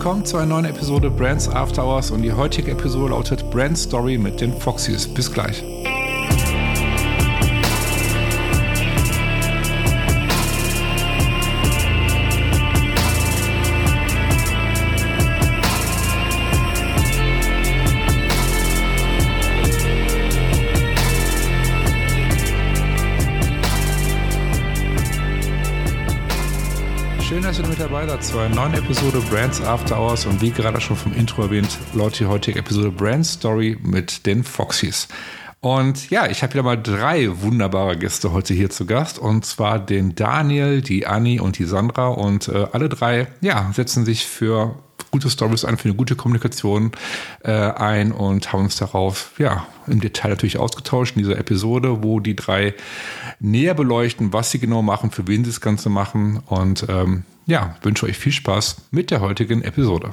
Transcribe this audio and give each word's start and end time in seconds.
Willkommen 0.00 0.24
zu 0.24 0.38
einer 0.38 0.46
neuen 0.46 0.64
Episode 0.64 1.10
Brands 1.10 1.46
After 1.46 1.84
Hours 1.84 2.10
und 2.10 2.22
die 2.22 2.32
heutige 2.32 2.70
Episode 2.70 3.10
lautet 3.10 3.50
Brand 3.50 3.76
Story 3.76 4.16
mit 4.16 4.40
den 4.40 4.50
Foxys. 4.54 5.06
Bis 5.06 5.30
gleich. 5.30 5.62
Dabei 27.90 28.16
zu 28.18 28.38
einer 28.38 28.54
neuen 28.54 28.74
Episode 28.74 29.20
Brands 29.30 29.60
After 29.62 29.98
Hours 29.98 30.24
und 30.24 30.40
wie 30.40 30.50
gerade 30.50 30.80
schon 30.80 30.96
vom 30.96 31.12
Intro 31.12 31.42
erwähnt, 31.42 31.76
lautet 31.92 32.20
die 32.20 32.26
heutige 32.26 32.60
Episode 32.60 32.92
Brand 32.92 33.26
Story 33.26 33.76
mit 33.82 34.26
den 34.26 34.44
Foxys. 34.44 35.08
Und 35.58 36.08
ja, 36.08 36.26
ich 36.26 36.44
habe 36.44 36.52
wieder 36.52 36.62
mal 36.62 36.80
drei 36.80 37.28
wunderbare 37.42 37.98
Gäste 37.98 38.30
heute 38.30 38.54
hier 38.54 38.70
zu 38.70 38.86
Gast 38.86 39.18
und 39.18 39.44
zwar 39.44 39.80
den 39.80 40.14
Daniel, 40.14 40.82
die 40.82 41.08
Anni 41.08 41.40
und 41.40 41.58
die 41.58 41.64
Sandra 41.64 42.08
und 42.08 42.46
äh, 42.46 42.68
alle 42.70 42.88
drei, 42.88 43.26
ja, 43.40 43.68
setzen 43.74 44.04
sich 44.04 44.24
für 44.24 44.76
gute 45.10 45.28
Stories 45.28 45.64
ein, 45.64 45.76
für 45.76 45.88
eine 45.88 45.96
gute 45.96 46.14
Kommunikation 46.14 46.92
äh, 47.42 47.50
ein 47.50 48.12
und 48.12 48.52
haben 48.52 48.64
uns 48.64 48.76
darauf, 48.76 49.32
ja, 49.38 49.66
im 49.88 50.00
Detail 50.00 50.30
natürlich 50.30 50.58
ausgetauscht 50.58 51.16
in 51.16 51.22
dieser 51.22 51.38
Episode, 51.38 52.04
wo 52.04 52.20
die 52.20 52.36
drei 52.36 52.74
näher 53.40 53.74
beleuchten, 53.74 54.32
was 54.32 54.52
sie 54.52 54.60
genau 54.60 54.80
machen, 54.82 55.10
für 55.10 55.26
wen 55.26 55.44
sie 55.44 55.50
das 55.50 55.60
Ganze 55.60 55.88
machen. 55.88 56.40
Und 56.46 56.86
ähm, 56.88 57.24
ja, 57.50 57.74
wünsche 57.82 58.06
euch 58.06 58.16
viel 58.16 58.32
Spaß 58.32 58.90
mit 58.92 59.10
der 59.10 59.20
heutigen 59.20 59.62
Episode. 59.62 60.12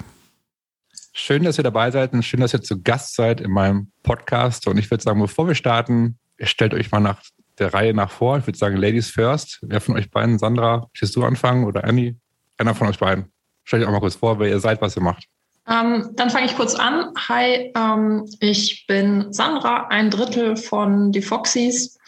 Schön, 1.14 1.44
dass 1.44 1.60
ihr 1.60 1.64
dabei 1.64 1.92
seid 1.92 2.14
und 2.14 2.24
schön, 2.24 2.40
dass 2.40 2.54
ihr 2.54 2.64
zu 2.64 2.82
Gast 2.82 3.16
seid 3.16 3.42
in 3.42 3.52
meinem 3.52 3.92
Podcast. 4.02 4.68
Und 4.68 4.78
ich 4.78 4.90
würde 4.90 5.04
sagen, 5.04 5.22
bevor 5.22 5.48
wir 5.48 5.54
starten, 5.54 6.18
stellt 6.42 6.74
euch 6.74 6.92
mal 6.92 7.00
nach 7.00 7.22
der 7.60 7.76
Reihe 7.76 7.94
nach 7.94 8.10
vor. 8.10 8.40
Ich 8.40 8.48
würde 8.48 8.58
sagen, 8.58 8.76
Ladies 8.76 9.12
first. 9.12 9.60
Wer 9.62 9.82
von 9.82 9.96
euch 9.96 10.10
beiden, 10.10 10.40
Sandra, 10.40 10.88
willst 11.00 11.16
du 11.16 11.24
anfangen 11.24 11.66
oder 11.66 11.84
Annie? 11.84 12.16
Einer 12.58 12.74
von 12.74 12.88
euch 12.88 12.98
beiden. 12.98 13.32
Stellt 13.66 13.84
euch 13.84 13.88
auch 13.88 13.94
mal 13.94 14.00
kurz 14.00 14.16
vor, 14.16 14.40
wer 14.40 14.50
ihr 14.50 14.60
seid, 14.60 14.82
was 14.82 14.98
ihr 14.98 15.04
macht. 15.04 15.26
Ähm, 15.68 16.10
dann 16.16 16.32
fange 16.32 16.48
ich 16.48 16.56
kurz 16.56 16.74
an. 16.74 17.14
Hi, 17.28 17.72
ähm, 17.76 18.26
ich 18.40 18.88
bin 18.88 19.32
Sandra, 19.32 19.88
ein 19.90 20.10
Drittel 20.10 20.58
von 20.58 21.12
die 21.12 21.22
Foxys 21.22 22.00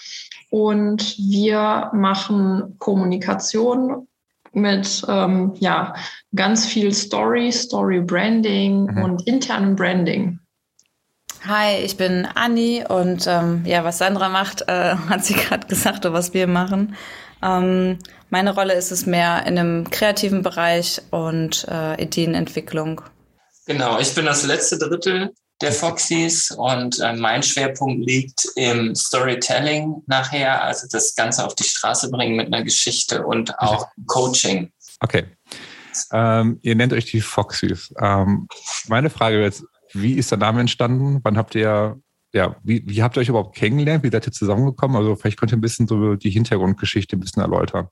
und 0.50 1.16
wir 1.20 1.92
machen 1.94 2.76
Kommunikation 2.80 4.08
mit 4.54 5.04
ähm, 5.08 5.54
ja, 5.60 5.94
ganz 6.36 6.66
viel 6.66 6.94
Story, 6.94 7.52
Story 7.52 8.02
Branding 8.02 8.84
mhm. 8.84 9.04
und 9.04 9.28
internem 9.28 9.76
Branding. 9.76 10.40
Hi, 11.48 11.78
ich 11.84 11.96
bin 11.96 12.28
Anni 12.36 12.84
und 12.88 13.26
ähm, 13.28 13.64
ja, 13.66 13.84
was 13.84 13.98
Sandra 13.98 14.30
macht, 14.30 14.68
äh, 14.68 14.96
hat 15.10 15.24
sie 15.24 15.36
gerade 15.36 15.68
gesagt, 15.68 16.06
oder 16.06 16.14
was 16.14 16.34
wir 16.34 16.48
machen. 16.48 16.96
Ähm, 17.42 18.00
meine 18.30 18.54
Rolle 18.54 18.74
ist 18.74 18.92
es 18.92 19.06
mehr 19.06 19.46
in 19.46 19.58
einem 19.58 19.90
kreativen 19.90 20.44
Bereich 20.44 21.02
und 21.12 21.66
äh, 21.70 22.02
Ideenentwicklung. 22.02 23.02
Genau, 23.66 24.00
ich 24.00 24.14
bin 24.16 24.26
das 24.26 24.46
letzte 24.46 24.78
Drittel 24.78 25.32
der 25.62 25.72
Foxys 25.72 26.52
und 26.52 27.00
äh, 27.00 27.14
mein 27.14 27.44
Schwerpunkt 27.44 28.06
liegt 28.06 28.48
im 28.56 28.96
Storytelling 28.96 30.04
nachher, 30.08 30.64
also 30.64 30.88
das 30.90 31.16
Ganze 31.16 31.46
auf 31.46 31.56
die 31.56 31.64
Straße 31.64 32.10
bringen 32.10 32.36
mit 32.36 32.48
einer 32.48 32.64
Geschichte 32.64 33.26
und 33.26 33.58
auch 33.60 33.88
Coaching. 34.08 34.72
Okay. 35.02 35.26
Ähm, 36.14 36.60
ihr 36.62 36.76
nennt 36.76 36.94
euch 36.94 37.06
die 37.06 37.22
Foxys. 37.22 37.94
Ähm, 38.00 38.48
meine 38.88 39.10
Frage 39.10 39.42
jetzt, 39.42 39.64
wie 39.94 40.14
ist 40.14 40.32
der 40.32 40.38
Name 40.38 40.62
entstanden? 40.62 41.20
Wann 41.24 41.38
habt 41.38 41.56
ihr, 41.56 42.00
ja, 42.32 42.56
wie, 42.64 42.84
wie 42.86 43.02
habt 43.02 43.18
ihr 43.18 43.22
euch 43.22 43.30
überhaupt 43.30 43.56
kennengelernt? 43.56 44.04
Wie 44.04 44.12
seid 44.12 44.28
ihr 44.28 44.32
zusammengekommen? 44.32 44.96
Also 44.96 45.16
vielleicht 45.16 45.40
könnt 45.40 45.52
ihr 45.52 45.58
ein 45.58 45.62
bisschen 45.62 45.88
so 45.88 46.16
die 46.16 46.30
Hintergrundgeschichte 46.30 47.18
ein 47.18 47.20
bisschen 47.20 47.42
erläutern. 47.42 47.88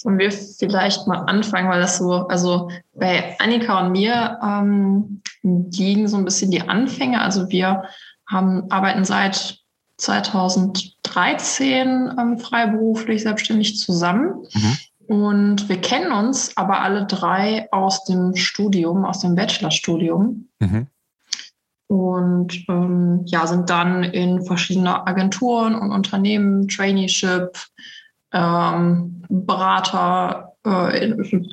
Sollen 0.00 0.18
wir 0.18 0.30
vielleicht 0.30 1.08
mal 1.08 1.24
anfangen, 1.24 1.68
weil 1.68 1.80
das 1.80 1.98
so, 1.98 2.28
also 2.28 2.70
bei 2.94 3.36
Annika 3.40 3.84
und 3.84 3.90
mir 3.90 4.38
ähm, 4.40 5.20
liegen 5.42 6.06
so 6.06 6.16
ein 6.16 6.24
bisschen 6.24 6.52
die 6.52 6.62
Anfänge. 6.62 7.20
Also 7.20 7.50
wir 7.50 7.82
haben, 8.28 8.70
arbeiten 8.70 9.04
seit 9.04 9.58
2013 9.96 12.12
ähm, 12.16 12.38
freiberuflich 12.38 13.24
selbstständig 13.24 13.78
zusammen. 13.78 14.46
Mhm. 14.54 14.76
Und 15.08 15.68
wir 15.68 15.80
kennen 15.80 16.12
uns 16.12 16.56
aber 16.56 16.82
alle 16.82 17.06
drei 17.06 17.66
aus 17.72 18.04
dem 18.04 18.36
Studium, 18.36 19.04
aus 19.04 19.18
dem 19.18 19.34
Bachelorstudium. 19.34 20.48
Mhm. 20.60 20.86
Und 21.88 22.68
ähm, 22.68 23.22
ja, 23.24 23.48
sind 23.48 23.68
dann 23.68 24.04
in 24.04 24.44
verschiedene 24.44 25.08
Agenturen 25.08 25.74
und 25.74 25.90
Unternehmen, 25.90 26.68
Traineeship, 26.68 27.50
ähm, 28.32 29.22
Berater, 29.28 30.54
äh, 30.66 31.04
in, 31.04 31.46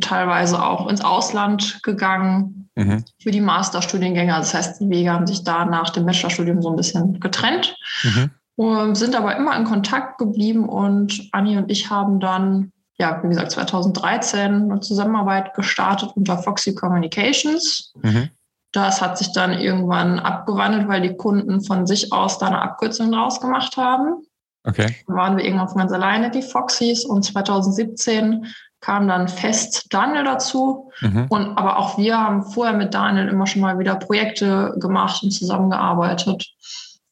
teilweise 0.00 0.62
auch 0.62 0.88
ins 0.88 1.02
Ausland 1.02 1.82
gegangen 1.82 2.68
mhm. 2.74 3.04
für 3.20 3.30
die 3.30 3.40
Masterstudiengänge. 3.40 4.32
Das 4.32 4.54
heißt, 4.54 4.80
die 4.80 4.90
Wege 4.90 5.12
haben 5.12 5.26
sich 5.26 5.44
da 5.44 5.64
nach 5.64 5.90
dem 5.90 6.06
Bachelorstudium 6.06 6.62
so 6.62 6.70
ein 6.70 6.76
bisschen 6.76 7.20
getrennt. 7.20 7.76
Mhm. 8.02 8.30
Und 8.56 8.94
sind 8.94 9.16
aber 9.16 9.36
immer 9.36 9.56
in 9.56 9.64
Kontakt 9.64 10.18
geblieben 10.18 10.68
und 10.68 11.28
Anni 11.32 11.56
und 11.56 11.72
ich 11.72 11.90
haben 11.90 12.20
dann, 12.20 12.70
ja, 12.98 13.20
wie 13.22 13.28
gesagt, 13.28 13.50
2013 13.50 14.70
eine 14.70 14.80
Zusammenarbeit 14.80 15.54
gestartet 15.54 16.10
unter 16.14 16.38
Foxy 16.38 16.72
Communications. 16.72 17.92
Mhm. 18.00 18.30
Das 18.70 19.02
hat 19.02 19.18
sich 19.18 19.32
dann 19.32 19.52
irgendwann 19.52 20.20
abgewandelt, 20.20 20.86
weil 20.86 21.00
die 21.00 21.16
Kunden 21.16 21.62
von 21.62 21.88
sich 21.88 22.12
aus 22.12 22.38
da 22.38 22.46
eine 22.46 22.62
Abkürzung 22.62 23.10
draus 23.10 23.40
gemacht 23.40 23.76
haben. 23.76 24.24
Okay. 24.64 24.96
Dann 25.06 25.16
waren 25.16 25.36
wir 25.36 25.44
irgendwann 25.44 25.74
ganz 25.76 25.92
alleine, 25.92 26.30
die 26.30 26.42
Foxys. 26.42 27.04
Und 27.04 27.24
2017 27.24 28.46
kam 28.80 29.08
dann 29.08 29.28
fest 29.28 29.86
Daniel 29.90 30.24
dazu. 30.24 30.90
Mhm. 31.00 31.26
Und 31.28 31.58
aber 31.58 31.78
auch 31.78 31.98
wir 31.98 32.18
haben 32.18 32.44
vorher 32.44 32.74
mit 32.74 32.94
Daniel 32.94 33.28
immer 33.28 33.46
schon 33.46 33.62
mal 33.62 33.78
wieder 33.78 33.96
Projekte 33.96 34.74
gemacht 34.78 35.22
und 35.22 35.30
zusammengearbeitet. 35.30 36.46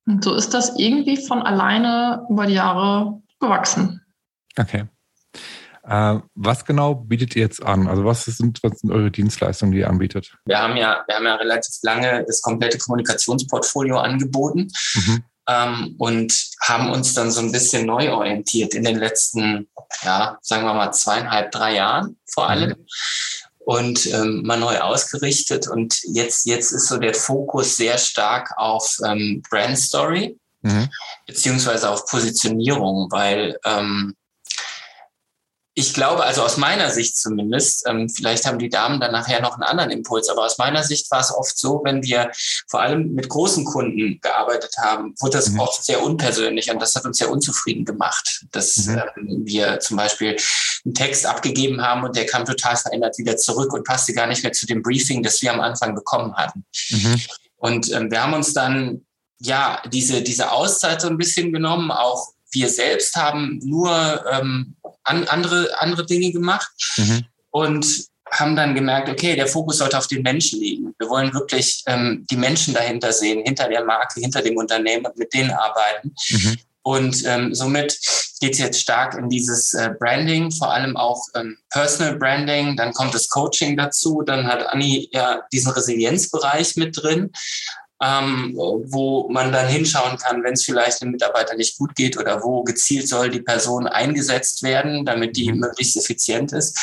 Und 0.07 0.25
so 0.25 0.35
ist 0.35 0.53
das 0.55 0.79
irgendwie 0.79 1.17
von 1.17 1.43
alleine 1.43 2.27
über 2.29 2.47
die 2.47 2.55
Jahre 2.55 3.23
gewachsen. 3.39 4.01
Okay. 4.59 4.85
Äh, 5.85 6.19
was 6.35 6.65
genau 6.65 6.95
bietet 6.95 7.37
ihr 7.37 7.43
jetzt 7.43 7.63
an? 7.63 7.87
Also 7.87 8.05
was 8.05 8.25
sind, 8.25 8.63
was 8.63 8.81
sind 8.81 8.91
eure 8.91 9.11
Dienstleistungen, 9.11 9.73
die 9.73 9.81
ihr 9.81 9.91
anbietet? 9.91 10.35
Wir 10.45 10.59
haben 10.59 10.77
ja, 10.77 11.03
wir 11.07 11.17
haben 11.17 11.25
ja 11.25 11.35
relativ 11.37 11.75
lange 11.83 12.25
das 12.27 12.41
komplette 12.41 12.79
Kommunikationsportfolio 12.79 13.99
angeboten. 13.99 14.69
Mhm 14.95 15.25
ähm, 15.49 15.95
und 15.99 16.51
haben 16.61 16.91
uns 16.91 17.15
dann 17.15 17.31
so 17.31 17.41
ein 17.41 17.53
bisschen 17.53 17.87
neu 17.87 18.13
orientiert 18.13 18.75
in 18.75 18.85
den 18.85 18.99
letzten, 18.99 19.69
ja, 20.03 20.39
sagen 20.43 20.65
wir 20.65 20.75
mal 20.75 20.93
zweieinhalb, 20.93 21.51
drei 21.51 21.75
Jahren 21.75 22.17
vor 22.27 22.49
allem. 22.49 22.71
Mhm. 22.71 22.87
Und 23.65 24.07
ähm, 24.07 24.43
mal 24.45 24.59
neu 24.59 24.79
ausgerichtet. 24.81 25.69
Und 25.69 26.01
jetzt, 26.03 26.47
jetzt 26.47 26.73
ist 26.73 26.89
so 26.89 26.99
der 26.99 27.15
Fokus 27.15 27.77
sehr 27.77 27.97
stark 27.97 28.53
auf 28.57 28.97
ähm, 29.05 29.41
Brand 29.49 29.79
Story, 29.79 30.37
mhm. 30.63 30.89
beziehungsweise 31.27 31.89
auf 31.89 32.07
Positionierung, 32.07 33.09
weil 33.13 33.57
ähm, 33.65 34.15
ich 35.75 35.95
glaube, 35.95 36.25
also 36.25 36.43
aus 36.43 36.59
meiner 36.59 36.91
Sicht 36.91 37.17
zumindest, 37.17 37.87
ähm, 37.89 38.09
vielleicht 38.11 38.47
haben 38.47 38.59
die 38.59 38.69
Damen 38.69 39.01
dann 39.01 39.13
nachher 39.13 39.41
noch 39.41 39.55
einen 39.55 39.63
anderen 39.63 39.91
Impuls, 39.91 40.29
aber 40.29 40.45
aus 40.45 40.59
meiner 40.59 40.83
Sicht 40.83 41.11
war 41.11 41.21
es 41.21 41.33
oft 41.35 41.57
so, 41.57 41.81
wenn 41.83 42.03
wir 42.03 42.31
vor 42.69 42.83
allem 42.83 43.15
mit 43.15 43.31
großen 43.31 43.65
Kunden 43.65 44.21
gearbeitet 44.21 44.75
haben, 44.79 45.15
wurde 45.21 45.39
das 45.39 45.49
mhm. 45.49 45.61
oft 45.61 45.83
sehr 45.83 46.03
unpersönlich 46.03 46.71
und 46.71 46.81
das 46.81 46.95
hat 46.95 47.07
uns 47.07 47.17
sehr 47.19 47.31
unzufrieden 47.31 47.87
gemacht, 47.87 48.45
dass 48.53 48.87
mhm. 48.87 49.03
ähm, 49.17 49.43
wir 49.47 49.81
zum 49.81 49.97
Beispiel 49.97 50.37
einen 50.85 50.95
Text 50.95 51.25
abgegeben 51.25 51.81
haben 51.81 52.05
und 52.05 52.17
der 52.17 52.27
kam 52.27 52.45
total 52.45 52.77
verändert 52.77 53.17
wieder 53.17 53.39
zurück 53.39 53.73
und 53.73 53.85
passte 53.87 54.13
gar 54.13 54.27
nicht 54.27 54.43
mehr 54.43 54.53
zu 54.53 54.67
dem 54.67 54.83
Briefing, 54.83 55.23
das 55.23 55.41
wir 55.41 55.55
am 55.55 55.61
Anfang 55.61 55.95
bekommen 55.95 56.35
hatten. 56.37 56.67
Mhm. 56.91 57.21
Und 57.57 57.93
ähm, 57.93 58.11
wir 58.11 58.23
haben 58.23 58.35
uns 58.35 58.53
dann 58.53 59.07
ja 59.39 59.81
diese, 59.91 60.21
diese 60.21 60.53
Auszeit 60.53 61.01
so 61.01 61.09
ein 61.09 61.17
bisschen 61.17 61.51
genommen, 61.53 61.91
auch 61.91 62.33
wir 62.51 62.69
selbst 62.69 63.17
haben 63.17 63.59
nur 63.65 64.25
ähm, 64.31 64.77
an, 65.05 65.25
andere, 65.29 65.69
andere 65.81 66.07
Dinge 66.07 66.33
gemacht 66.33 66.71
mhm. 66.97 67.25
und 67.51 68.07
haben 68.31 68.57
dann 68.57 68.75
gemerkt, 68.75 69.11
okay, 69.11 69.37
der 69.37 69.47
Fokus 69.47 69.79
sollte 69.79 69.99
auf 69.99 70.07
den 70.07 70.23
Menschen 70.23 70.59
liegen. 70.61 70.95
Wir 70.99 71.09
wollen 71.09 71.35
wirklich 71.35 71.83
ähm, 71.87 72.27
die 72.31 72.37
Menschen 72.37 72.73
dahinter 72.73 73.13
sehen, 73.13 73.43
hinter 73.45 73.69
der 73.69 73.85
Marke, 73.85 74.21
hinter 74.21 74.41
dem 74.41 74.57
Unternehmen 74.57 75.05
und 75.05 75.19
mit 75.19 75.35
denen 75.35 75.51
arbeiten. 75.51 76.15
Mhm. 76.31 76.57
Und 76.85 77.25
ähm, 77.27 77.55
somit 77.55 77.97
geht 78.41 78.55
es 78.55 78.59
jetzt 78.59 78.81
stark 78.81 79.15
in 79.15 79.29
dieses 79.29 79.73
äh, 79.75 79.91
Branding, 80.01 80.51
vor 80.51 80.73
allem 80.73 80.97
auch 80.97 81.23
ähm, 81.37 81.57
Personal 81.71 82.17
Branding. 82.17 82.77
Dann 82.77 82.93
kommt 82.93 83.15
das 83.15 83.29
Coaching 83.29 83.77
dazu. 83.77 84.23
Dann 84.27 84.49
hat 84.49 84.67
Anni 84.67 85.09
ja 85.13 85.43
diesen 85.53 85.71
Resilienzbereich 85.71 86.77
mit 86.77 86.97
drin 87.01 87.31
ähm, 88.03 88.53
wo 88.57 89.29
man 89.31 89.53
dann 89.53 89.69
hinschauen 89.69 90.19
kann, 90.19 90.43
wenn 90.43 90.55
es 90.55 90.65
vielleicht 90.65 91.01
dem 91.01 91.13
Mitarbeiter 91.13 91.55
nicht 91.55 91.79
gut 91.79 91.95
geht 91.95 92.19
oder 92.19 92.43
wo 92.43 92.65
gezielt 92.65 93.09
soll 93.09 93.31
die 93.31 93.43
Person 93.43 93.87
eingesetzt 93.87 94.65
werden, 94.65 95.07
damit 95.07 95.37
die 95.37 95.53
mhm. 95.53 95.61
möglichst 95.61 95.97
effizient 95.97 96.53
ist. 96.53 96.79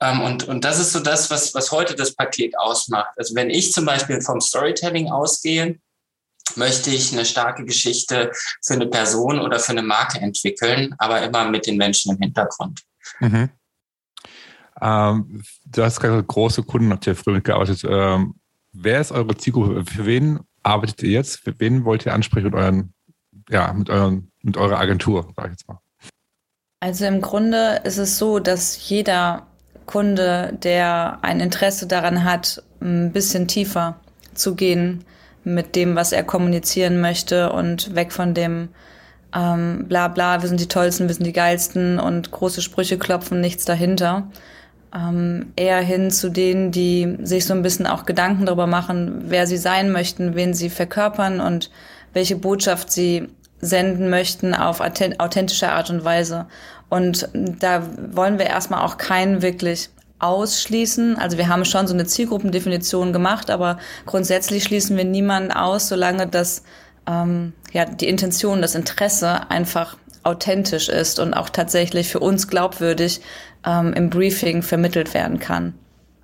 Ähm, 0.00 0.20
und, 0.20 0.44
und 0.48 0.64
das 0.64 0.78
ist 0.78 0.92
so 0.92 1.00
das, 1.00 1.30
was, 1.30 1.54
was 1.54 1.72
heute 1.72 1.94
das 1.94 2.14
Paket 2.14 2.58
ausmacht. 2.58 3.12
Also 3.16 3.34
wenn 3.34 3.48
ich 3.48 3.72
zum 3.72 3.86
Beispiel 3.86 4.20
vom 4.20 4.42
Storytelling 4.42 5.10
ausgehe, 5.10 5.78
möchte 6.56 6.90
ich 6.90 7.12
eine 7.12 7.24
starke 7.24 7.64
Geschichte 7.64 8.30
für 8.62 8.74
eine 8.74 8.86
Person 8.86 9.40
oder 9.40 9.58
für 9.58 9.72
eine 9.72 9.82
Marke 9.82 10.18
entwickeln, 10.18 10.94
aber 10.98 11.22
immer 11.22 11.48
mit 11.48 11.66
den 11.66 11.78
Menschen 11.78 12.12
im 12.12 12.18
Hintergrund. 12.18 12.82
Mhm. 13.20 13.48
Ähm, 14.82 15.42
du 15.64 15.82
hast 15.82 16.00
gerade 16.00 16.22
große 16.22 16.62
Kunden, 16.64 16.92
habt 16.92 17.06
ihr 17.06 17.16
früher 17.16 17.34
mitgearbeitet. 17.34 17.84
Ähm, 17.88 18.34
wer 18.72 19.00
ist 19.00 19.12
eure 19.12 19.36
Zielgruppe? 19.36 19.84
Für 19.84 20.06
wen 20.06 20.40
arbeitet 20.62 21.02
ihr 21.02 21.10
jetzt? 21.10 21.40
Für 21.40 21.58
wen 21.58 21.84
wollt 21.84 22.06
ihr 22.06 22.14
ansprechen 22.14 22.46
mit 22.46 22.54
euren, 22.54 22.94
ja, 23.48 23.72
mit 23.72 23.90
euren, 23.90 24.30
mit 24.42 24.56
eurer 24.56 24.78
Agentur, 24.78 25.32
sag 25.36 25.46
ich 25.46 25.52
jetzt 25.52 25.68
mal? 25.68 25.78
Also 26.80 27.04
im 27.04 27.20
Grunde 27.20 27.80
ist 27.84 27.98
es 27.98 28.18
so, 28.18 28.38
dass 28.40 28.88
jeder 28.88 29.46
Kunde, 29.86 30.58
der 30.62 31.18
ein 31.22 31.40
Interesse 31.40 31.86
daran 31.86 32.24
hat, 32.24 32.62
ein 32.80 33.12
bisschen 33.12 33.46
tiefer 33.46 34.00
zu 34.34 34.54
gehen 34.54 35.04
mit 35.44 35.76
dem, 35.76 35.94
was 35.96 36.12
er 36.12 36.24
kommunizieren 36.24 37.00
möchte 37.00 37.52
und 37.52 37.94
weg 37.94 38.12
von 38.12 38.34
dem 38.34 38.68
ähm, 39.34 39.86
bla 39.88 40.08
bla, 40.08 40.42
wir 40.42 40.48
sind 40.48 40.60
die 40.60 40.68
Tollsten, 40.68 41.08
wir 41.08 41.14
sind 41.14 41.26
die 41.26 41.32
Geilsten 41.32 41.98
und 41.98 42.30
große 42.30 42.62
Sprüche 42.62 42.98
klopfen, 42.98 43.40
nichts 43.40 43.64
dahinter. 43.64 44.30
Ähm, 44.94 45.52
eher 45.56 45.80
hin 45.80 46.10
zu 46.10 46.28
denen, 46.28 46.70
die 46.70 47.16
sich 47.22 47.46
so 47.46 47.54
ein 47.54 47.62
bisschen 47.62 47.86
auch 47.86 48.04
Gedanken 48.04 48.44
darüber 48.44 48.66
machen, 48.66 49.24
wer 49.28 49.46
sie 49.46 49.56
sein 49.56 49.90
möchten, 49.90 50.34
wen 50.34 50.52
sie 50.52 50.68
verkörpern 50.68 51.40
und 51.40 51.70
welche 52.12 52.36
Botschaft 52.36 52.92
sie 52.92 53.28
senden 53.60 54.10
möchten 54.10 54.54
auf 54.54 54.80
authentische 54.80 55.70
Art 55.70 55.88
und 55.88 56.04
Weise. 56.04 56.46
Und 56.90 57.28
da 57.32 57.82
wollen 58.10 58.38
wir 58.38 58.46
erstmal 58.46 58.82
auch 58.84 58.98
keinen 58.98 59.40
wirklich 59.40 59.88
ausschließen. 60.18 61.16
Also 61.16 61.38
wir 61.38 61.48
haben 61.48 61.64
schon 61.64 61.86
so 61.86 61.94
eine 61.94 62.04
Zielgruppendefinition 62.04 63.12
gemacht, 63.12 63.50
aber 63.50 63.78
grundsätzlich 64.06 64.64
schließen 64.64 64.96
wir 64.96 65.04
niemanden 65.04 65.52
aus, 65.52 65.88
solange 65.88 66.26
das 66.26 66.62
ähm, 67.06 67.54
ja 67.72 67.84
die 67.84 68.08
Intention, 68.08 68.62
das 68.62 68.74
Interesse 68.74 69.50
einfach 69.50 69.96
authentisch 70.24 70.88
ist 70.88 71.18
und 71.18 71.34
auch 71.34 71.48
tatsächlich 71.48 72.08
für 72.08 72.20
uns 72.20 72.48
glaubwürdig 72.48 73.20
ähm, 73.66 73.92
im 73.92 74.10
Briefing 74.10 74.62
vermittelt 74.62 75.14
werden 75.14 75.38
kann. 75.38 75.74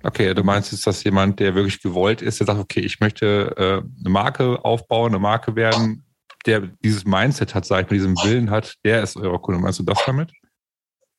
Okay, 0.03 0.33
du 0.33 0.43
meinst 0.43 0.71
jetzt, 0.71 0.87
dass 0.87 1.03
jemand, 1.03 1.39
der 1.39 1.55
wirklich 1.55 1.81
gewollt 1.81 2.21
ist, 2.21 2.39
der 2.39 2.47
sagt, 2.47 2.59
okay, 2.59 2.79
ich 2.79 2.99
möchte 3.01 3.53
äh, 3.57 3.99
eine 3.99 4.09
Marke 4.09 4.63
aufbauen, 4.63 5.11
eine 5.11 5.19
Marke 5.19 5.55
werden, 5.55 6.05
der 6.45 6.61
dieses 6.83 7.05
Mindset 7.05 7.53
hat, 7.53 7.65
sag 7.65 7.85
ich 7.85 7.91
mal, 7.91 7.97
diesen 7.97 8.15
Willen 8.23 8.49
hat, 8.49 8.75
der 8.85 9.03
ist 9.03 9.17
euer 9.17 9.41
Kunde. 9.41 9.59
Meinst 9.59 9.79
du 9.79 9.83
das 9.83 9.99
damit? 10.05 10.31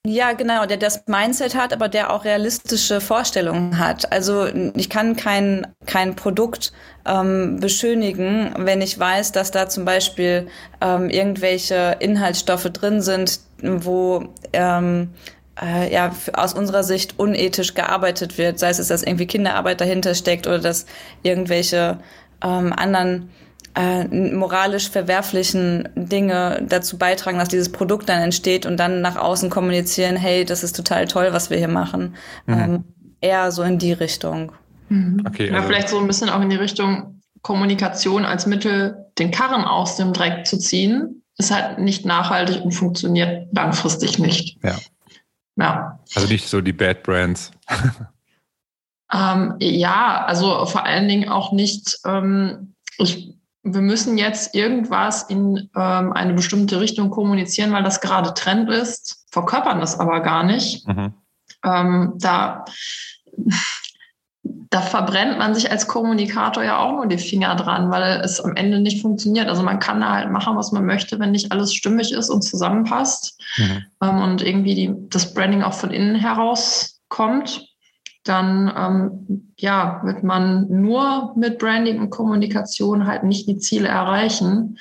Ja, 0.06 0.32
genau, 0.32 0.64
der 0.64 0.78
das 0.78 1.06
Mindset 1.08 1.54
hat, 1.54 1.74
aber 1.74 1.88
der 1.88 2.10
auch 2.10 2.24
realistische 2.24 3.02
Vorstellungen 3.02 3.78
hat. 3.78 4.10
Also 4.10 4.46
ich 4.74 4.88
kann 4.88 5.14
kein, 5.14 5.66
kein 5.84 6.16
Produkt 6.16 6.72
ähm, 7.04 7.60
beschönigen, 7.60 8.54
wenn 8.56 8.80
ich 8.80 8.98
weiß, 8.98 9.32
dass 9.32 9.50
da 9.50 9.68
zum 9.68 9.84
Beispiel 9.84 10.48
ähm, 10.80 11.10
irgendwelche 11.10 11.96
Inhaltsstoffe 12.00 12.70
drin 12.72 13.02
sind, 13.02 13.40
wo 13.60 14.24
ähm, 14.54 15.10
äh, 15.60 15.92
ja 15.92 16.14
aus 16.32 16.54
unserer 16.54 16.82
Sicht 16.82 17.18
unethisch 17.18 17.74
gearbeitet 17.74 18.38
wird, 18.38 18.58
sei 18.58 18.70
es, 18.70 18.88
dass 18.88 19.02
irgendwie 19.02 19.26
Kinderarbeit 19.26 19.82
dahinter 19.82 20.14
steckt 20.14 20.46
oder 20.46 20.60
dass 20.60 20.86
irgendwelche 21.22 21.98
ähm, 22.42 22.72
anderen 22.72 23.28
äh, 23.74 24.04
moralisch 24.04 24.90
verwerflichen 24.90 25.88
Dinge 25.94 26.64
dazu 26.68 26.98
beitragen, 26.98 27.38
dass 27.38 27.48
dieses 27.48 27.70
Produkt 27.70 28.08
dann 28.08 28.20
entsteht 28.22 28.66
und 28.66 28.76
dann 28.76 29.00
nach 29.00 29.16
außen 29.16 29.50
kommunizieren, 29.50 30.16
hey, 30.16 30.44
das 30.44 30.62
ist 30.62 30.76
total 30.76 31.06
toll, 31.06 31.28
was 31.32 31.50
wir 31.50 31.58
hier 31.58 31.68
machen. 31.68 32.14
Mhm. 32.46 32.58
Ähm, 32.58 32.84
eher 33.20 33.52
so 33.52 33.62
in 33.62 33.78
die 33.78 33.92
Richtung. 33.92 34.52
Mhm. 34.88 35.22
Okay, 35.26 35.50
also 35.50 35.54
ja, 35.54 35.62
vielleicht 35.62 35.88
so 35.88 35.98
ein 35.98 36.06
bisschen 36.06 36.30
auch 36.30 36.40
in 36.40 36.50
die 36.50 36.56
Richtung 36.56 37.20
Kommunikation 37.42 38.24
als 38.24 38.46
Mittel, 38.46 39.06
den 39.18 39.30
Karren 39.30 39.64
aus 39.64 39.96
dem 39.96 40.12
Dreck 40.12 40.46
zu 40.46 40.58
ziehen, 40.58 41.22
ist 41.38 41.50
halt 41.50 41.78
nicht 41.78 42.04
nachhaltig 42.04 42.62
und 42.62 42.72
funktioniert 42.72 43.48
langfristig 43.52 44.18
nicht. 44.18 44.58
Ja. 44.62 44.76
Ja. 45.56 46.00
Also 46.14 46.28
nicht 46.28 46.48
so 46.48 46.60
die 46.60 46.72
Bad 46.72 47.02
Brands. 47.02 47.50
ähm, 49.12 49.54
ja, 49.58 50.24
also 50.26 50.66
vor 50.66 50.84
allen 50.84 51.08
Dingen 51.08 51.28
auch 51.28 51.52
nicht, 51.52 51.98
ähm, 52.04 52.74
ich 52.98 53.34
wir 53.62 53.80
müssen 53.80 54.16
jetzt 54.16 54.54
irgendwas 54.54 55.24
in 55.24 55.68
ähm, 55.76 56.12
eine 56.12 56.34
bestimmte 56.34 56.80
Richtung 56.80 57.10
kommunizieren, 57.10 57.72
weil 57.72 57.82
das 57.82 58.00
gerade 58.00 58.32
Trend 58.34 58.70
ist, 58.70 59.26
verkörpern 59.30 59.80
das 59.80 59.98
aber 59.98 60.20
gar 60.20 60.42
nicht. 60.42 60.86
Mhm. 60.88 61.14
Ähm, 61.64 62.14
da, 62.16 62.64
da 64.44 64.80
verbrennt 64.80 65.38
man 65.38 65.54
sich 65.54 65.70
als 65.70 65.88
Kommunikator 65.88 66.64
ja 66.64 66.78
auch 66.78 66.92
nur 66.92 67.06
die 67.06 67.18
Finger 67.18 67.54
dran, 67.54 67.90
weil 67.90 68.20
es 68.22 68.40
am 68.40 68.56
Ende 68.56 68.80
nicht 68.80 69.02
funktioniert. 69.02 69.48
Also 69.48 69.62
man 69.62 69.78
kann 69.78 70.00
da 70.00 70.14
halt 70.14 70.30
machen, 70.30 70.56
was 70.56 70.72
man 70.72 70.86
möchte, 70.86 71.18
wenn 71.18 71.32
nicht 71.32 71.52
alles 71.52 71.74
stimmig 71.74 72.12
ist 72.12 72.30
und 72.30 72.42
zusammenpasst 72.42 73.42
mhm. 73.58 73.84
ähm, 74.02 74.22
und 74.22 74.42
irgendwie 74.42 74.74
die, 74.74 74.94
das 75.10 75.34
Branding 75.34 75.62
auch 75.62 75.74
von 75.74 75.90
innen 75.90 76.14
heraus 76.14 77.02
kommt 77.08 77.69
dann 78.24 78.72
ähm, 78.76 79.52
ja, 79.56 80.00
wird 80.04 80.22
man 80.22 80.68
nur 80.68 81.32
mit 81.36 81.58
Branding 81.58 82.00
und 82.00 82.10
Kommunikation 82.10 83.06
halt 83.06 83.24
nicht 83.24 83.48
die 83.48 83.58
Ziele 83.58 83.88
erreichen. 83.88 84.78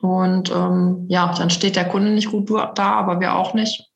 Und 0.00 0.50
ähm, 0.50 1.06
ja, 1.08 1.32
dann 1.32 1.50
steht 1.50 1.76
der 1.76 1.88
Kunde 1.88 2.10
nicht 2.10 2.30
gut 2.30 2.50
da, 2.50 2.92
aber 2.94 3.20
wir 3.20 3.34
auch 3.34 3.54
nicht. 3.54 3.88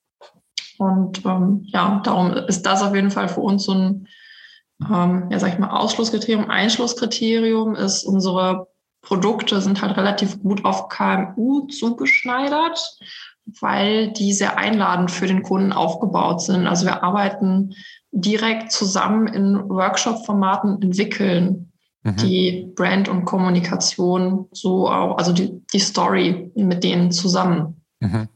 Und 0.78 1.24
ähm, 1.24 1.62
ja, 1.64 2.00
darum 2.04 2.32
ist 2.32 2.64
das 2.64 2.82
auf 2.82 2.94
jeden 2.94 3.10
Fall 3.10 3.28
für 3.28 3.40
uns 3.40 3.64
so 3.64 3.72
ein, 3.72 4.08
ähm, 4.82 5.28
ja, 5.30 5.38
sag 5.38 5.52
ich 5.52 5.58
mal, 5.58 5.70
Ausschlusskriterium. 5.70 6.48
Einschlusskriterium 6.48 7.74
ist, 7.74 8.04
unsere 8.04 8.68
Produkte 9.02 9.60
sind 9.60 9.82
halt 9.82 9.96
relativ 9.96 10.40
gut 10.42 10.64
auf 10.64 10.88
KMU 10.88 11.66
zugeschneidert, 11.68 12.98
weil 13.60 14.12
die 14.12 14.32
sehr 14.32 14.58
einladend 14.58 15.10
für 15.10 15.26
den 15.26 15.42
Kunden 15.42 15.72
aufgebaut 15.72 16.42
sind. 16.42 16.66
Also 16.66 16.86
wir 16.86 17.02
arbeiten 17.02 17.74
direkt 18.16 18.72
zusammen 18.72 19.26
in 19.28 19.68
Workshop-Formaten 19.68 20.80
entwickeln. 20.80 21.72
Mhm. 22.02 22.16
Die 22.16 22.72
Brand 22.74 23.08
und 23.08 23.26
Kommunikation, 23.26 24.46
so 24.52 24.88
auch, 24.88 25.18
also 25.18 25.32
die, 25.32 25.60
die 25.72 25.78
Story 25.78 26.50
mit 26.54 26.82
denen 26.82 27.12
zusammen. 27.12 27.82
Mhm. 28.00 28.28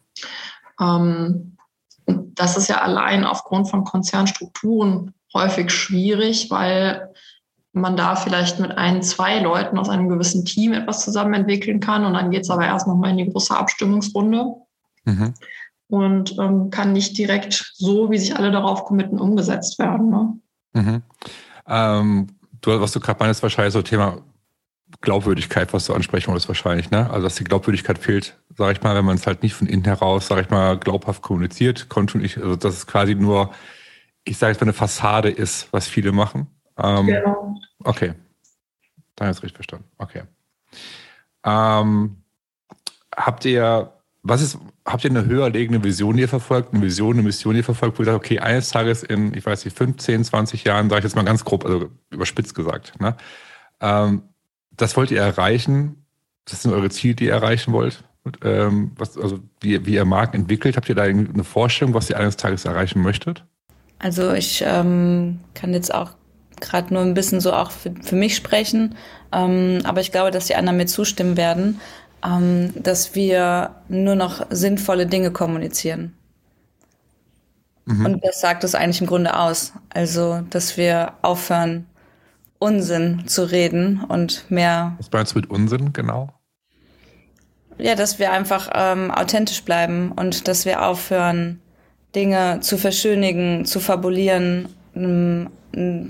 Ähm, 0.81 1.57
das 2.07 2.57
ist 2.57 2.69
ja 2.69 2.83
allein 2.83 3.25
aufgrund 3.25 3.71
von 3.71 3.85
Konzernstrukturen 3.85 5.14
häufig 5.33 5.71
schwierig, 5.71 6.50
weil 6.50 7.11
man 7.73 7.97
da 7.97 8.16
vielleicht 8.16 8.59
mit 8.59 8.76
ein, 8.76 9.02
zwei 9.02 9.38
Leuten 9.38 9.78
aus 9.78 9.88
einem 9.88 10.09
gewissen 10.09 10.45
Team 10.45 10.73
etwas 10.73 11.05
zusammen 11.05 11.35
entwickeln 11.35 11.81
kann 11.81 12.05
und 12.05 12.14
dann 12.14 12.31
geht 12.31 12.43
es 12.43 12.50
aber 12.50 12.66
erst 12.66 12.87
nochmal 12.87 13.11
in 13.11 13.19
die 13.19 13.31
große 13.31 13.57
Abstimmungsrunde. 13.57 14.45
Mhm 15.05 15.35
und 15.90 16.38
ähm, 16.38 16.70
kann 16.70 16.92
nicht 16.92 17.18
direkt 17.18 17.73
so, 17.75 18.11
wie 18.11 18.18
sich 18.18 18.37
alle 18.37 18.50
darauf 18.50 18.85
committen, 18.85 19.18
umgesetzt 19.18 19.78
werden. 19.78 20.11
Ne? 20.11 20.38
Mhm. 20.73 21.02
Ähm, 21.66 22.26
du, 22.61 22.80
was 22.80 22.92
du 22.92 23.00
gerade 23.00 23.23
meinst, 23.23 23.42
wahrscheinlich 23.42 23.73
so 23.73 23.82
Thema 23.82 24.18
Glaubwürdigkeit, 25.00 25.73
was 25.73 25.87
du 25.87 25.94
ansprechen 25.94 26.28
wolltest 26.28 26.49
wahrscheinlich, 26.49 26.90
ne? 26.90 27.09
Also 27.11 27.25
dass 27.25 27.37
die 27.37 27.44
Glaubwürdigkeit 27.44 27.99
fehlt, 27.99 28.38
sage 28.56 28.73
ich 28.73 28.82
mal, 28.82 28.94
wenn 28.97 29.04
man 29.04 29.16
es 29.16 29.26
halt 29.26 29.42
nicht 29.42 29.54
von 29.54 29.66
innen 29.68 29.85
heraus, 29.85 30.26
sage 30.26 30.42
ich 30.42 30.50
mal, 30.50 30.78
glaubhaft 30.78 31.23
kommuniziert, 31.23 31.88
konnte 31.88 32.18
ich, 32.18 32.37
also 32.37 32.56
dass 32.56 32.75
es 32.75 32.87
quasi 32.87 33.14
nur, 33.14 33.50
ich 34.25 34.37
sage 34.37 34.52
jetzt 34.52 34.61
mal, 34.61 34.66
eine 34.66 34.73
Fassade 34.73 35.30
ist, 35.30 35.73
was 35.73 35.88
viele 35.88 36.12
machen. 36.12 36.49
Ähm, 36.76 37.06
genau. 37.06 37.56
Okay. 37.85 38.14
Dann 39.16 39.28
hast 39.28 39.38
du 39.38 39.42
richtig 39.42 39.56
verstanden. 39.56 39.88
Okay. 39.99 40.23
Ähm, 41.44 42.16
habt 43.16 43.44
ihr 43.44 43.92
was 44.23 44.42
ist, 44.42 44.59
habt 44.92 45.04
ihr 45.04 45.11
eine 45.11 45.26
höher 45.26 45.50
liegende 45.50 45.82
Vision, 45.82 46.16
die 46.16 46.23
ihr 46.23 46.28
verfolgt, 46.28 46.75
eine 46.75 46.82
Vision, 46.82 47.14
eine 47.14 47.23
Mission, 47.23 47.54
die 47.54 47.61
ihr 47.61 47.64
verfolgt, 47.64 47.99
wo 47.99 48.02
ihr 48.02 48.06
sagt, 48.06 48.16
okay, 48.16 48.38
eines 48.38 48.70
Tages 48.70 49.02
in, 49.02 49.35
ich 49.35 49.44
weiß 49.44 49.64
nicht, 49.64 49.76
15, 49.76 50.25
20 50.25 50.64
Jahren, 50.64 50.88
sage 50.88 51.00
ich 51.00 51.04
jetzt 51.04 51.16
mal 51.16 51.25
ganz 51.25 51.44
grob, 51.44 51.64
also 51.64 51.90
überspitzt 52.11 52.54
gesagt, 52.54 53.00
ne? 53.00 53.16
Ähm, 53.80 54.23
das 54.76 54.97
wollt 54.97 55.11
ihr 55.11 55.20
erreichen? 55.20 56.06
Das 56.44 56.62
sind 56.62 56.73
eure 56.73 56.90
Ziele, 56.90 57.14
die 57.14 57.25
ihr 57.26 57.32
erreichen 57.32 57.73
wollt? 57.73 58.02
Ähm, 58.42 58.92
was, 58.97 59.16
also 59.16 59.40
wie, 59.61 59.85
wie 59.87 59.94
ihr 59.94 60.04
Marken 60.04 60.37
entwickelt, 60.37 60.76
habt 60.76 60.88
ihr 60.88 60.94
da 60.94 61.02
eine 61.02 61.44
Vorstellung, 61.44 61.94
was 61.94 62.11
ihr 62.11 62.18
eines 62.18 62.37
Tages 62.37 62.64
erreichen 62.64 63.02
möchtet? 63.02 63.44
Also 63.99 64.32
ich 64.32 64.64
ähm, 64.66 65.40
kann 65.54 65.73
jetzt 65.73 65.94
auch 65.94 66.12
gerade 66.61 66.92
nur 66.92 67.02
ein 67.02 67.14
bisschen 67.14 67.40
so 67.40 67.52
auch 67.52 67.70
für, 67.70 67.94
für 68.02 68.16
mich 68.16 68.37
sprechen, 68.37 68.97
ähm, 69.32 69.80
aber 69.85 70.00
ich 70.00 70.12
glaube, 70.12 70.30
dass 70.30 70.47
die 70.47 70.56
anderen 70.56 70.76
mir 70.76 70.87
zustimmen 70.87 71.37
werden 71.37 71.80
ähm, 72.25 72.73
dass 72.75 73.15
wir 73.15 73.77
nur 73.89 74.15
noch 74.15 74.47
sinnvolle 74.50 75.07
Dinge 75.07 75.31
kommunizieren. 75.31 76.15
Mhm. 77.87 78.07
Und 78.07 78.25
das 78.25 78.41
sagt 78.41 78.65
es 78.65 78.75
eigentlich 78.75 79.00
im 79.00 79.07
Grunde 79.07 79.37
aus. 79.37 79.73
Also, 79.93 80.43
dass 80.50 80.77
wir 80.77 81.15
aufhören, 81.23 81.87
Unsinn 82.59 83.27
zu 83.27 83.50
reden 83.50 84.05
und 84.07 84.50
mehr. 84.50 84.95
Was 84.99 85.11
meinst 85.11 85.35
du 85.35 85.39
mit 85.39 85.50
Unsinn 85.50 85.95
genau? 85.95 86.29
Ja, 87.79 87.95
dass 87.95 88.19
wir 88.19 88.33
einfach 88.33 88.69
ähm, 88.75 89.11
authentisch 89.11 89.65
bleiben 89.65 90.12
und 90.12 90.47
dass 90.47 90.67
wir 90.67 90.85
aufhören, 90.85 91.61
Dinge 92.15 92.61
zu 92.61 92.77
verschönigen, 92.77 93.65
zu 93.65 93.81
fabulieren 93.81 94.69
ähm, 94.95 95.49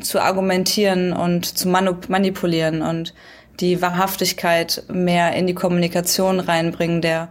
zu 0.00 0.20
argumentieren 0.20 1.12
und 1.12 1.44
zu 1.44 1.68
manipulieren 1.68 2.82
und 2.82 3.14
die 3.60 3.82
Wahrhaftigkeit 3.82 4.84
mehr 4.88 5.34
in 5.34 5.46
die 5.46 5.54
Kommunikation 5.54 6.40
reinbringen. 6.40 7.02
Der 7.02 7.28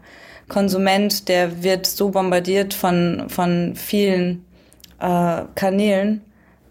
Konsument, 0.47 1.27
der 1.27 1.63
wird 1.63 1.85
so 1.85 2.09
bombardiert 2.09 2.73
von, 2.73 3.25
von 3.29 3.75
vielen 3.75 4.45
äh, 4.99 5.43
Kanälen 5.55 6.21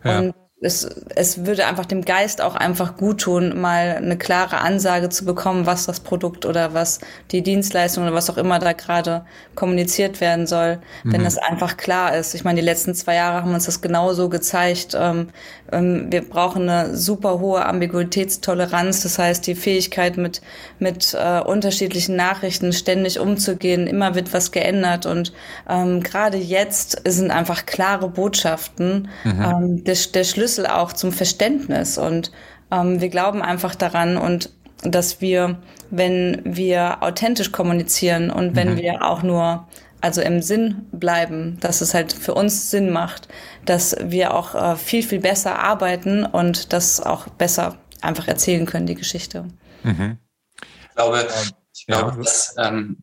ja. 0.04 0.18
und 0.18 0.34
es, 0.60 0.84
es 1.14 1.46
würde 1.46 1.66
einfach 1.66 1.86
dem 1.86 2.04
Geist 2.04 2.40
auch 2.40 2.56
einfach 2.56 2.96
gut 2.96 3.20
tun, 3.20 3.60
mal 3.60 3.96
eine 3.96 4.18
klare 4.18 4.58
Ansage 4.58 5.08
zu 5.08 5.24
bekommen, 5.24 5.66
was 5.66 5.86
das 5.86 6.00
Produkt 6.00 6.46
oder 6.46 6.74
was 6.74 6.98
die 7.30 7.42
Dienstleistung 7.42 8.04
oder 8.04 8.14
was 8.14 8.28
auch 8.28 8.36
immer 8.36 8.58
da 8.58 8.72
gerade 8.72 9.24
kommuniziert 9.54 10.20
werden 10.20 10.48
soll, 10.48 10.80
mhm. 11.04 11.12
wenn 11.12 11.24
das 11.24 11.38
einfach 11.38 11.76
klar 11.76 12.16
ist. 12.16 12.34
Ich 12.34 12.42
meine, 12.42 12.60
die 12.60 12.66
letzten 12.66 12.94
zwei 12.94 13.14
Jahre 13.14 13.42
haben 13.42 13.54
uns 13.54 13.66
das 13.66 13.80
genauso 13.80 14.28
gezeigt. 14.28 14.96
Ähm, 14.98 15.28
wir 15.70 16.22
brauchen 16.22 16.68
eine 16.68 16.96
super 16.96 17.40
hohe 17.40 17.64
Ambiguitätstoleranz, 17.64 19.02
das 19.02 19.18
heißt 19.18 19.46
die 19.46 19.54
Fähigkeit 19.54 20.16
mit, 20.16 20.40
mit 20.78 21.14
äh, 21.14 21.40
unterschiedlichen 21.40 22.16
Nachrichten 22.16 22.72
ständig 22.72 23.20
umzugehen. 23.20 23.86
Immer 23.86 24.14
wird 24.14 24.32
was 24.32 24.50
geändert 24.50 25.06
und 25.06 25.32
ähm, 25.68 26.02
gerade 26.02 26.38
jetzt 26.38 27.02
sind 27.06 27.30
einfach 27.30 27.66
klare 27.66 28.08
Botschaften 28.08 29.08
mhm. 29.24 29.42
ähm, 29.42 29.84
der, 29.84 29.96
der 30.14 30.24
Schlüssel 30.24 30.66
auch 30.66 30.92
zum 30.92 31.12
Verständnis 31.12 31.98
und 31.98 32.32
ähm, 32.70 33.00
wir 33.00 33.08
glauben 33.08 33.42
einfach 33.42 33.74
daran 33.74 34.16
und 34.16 34.50
dass 34.82 35.20
wir, 35.20 35.58
wenn 35.90 36.40
wir 36.44 37.02
authentisch 37.02 37.52
kommunizieren 37.52 38.30
und 38.30 38.56
wenn 38.56 38.74
mhm. 38.74 38.76
wir 38.78 39.04
auch 39.04 39.22
nur 39.22 39.66
also 40.00 40.20
im 40.20 40.42
Sinn 40.42 40.86
bleiben, 40.92 41.58
dass 41.60 41.80
es 41.80 41.94
halt 41.94 42.12
für 42.12 42.34
uns 42.34 42.70
Sinn 42.70 42.90
macht, 42.90 43.28
dass 43.64 43.96
wir 44.00 44.34
auch 44.34 44.54
äh, 44.54 44.76
viel, 44.76 45.02
viel 45.02 45.20
besser 45.20 45.58
arbeiten 45.58 46.24
und 46.24 46.72
das 46.72 47.00
auch 47.00 47.28
besser 47.28 47.76
einfach 48.00 48.28
erzählen 48.28 48.66
können, 48.66 48.86
die 48.86 48.94
Geschichte. 48.94 49.46
Mhm. 49.82 50.18
Ich 50.62 50.94
glaube, 50.94 51.20
ähm, 51.20 51.50
ich 51.74 51.86
glaube, 51.86 52.10
ja. 52.10 52.16
dass, 52.22 52.54
ähm, 52.58 52.96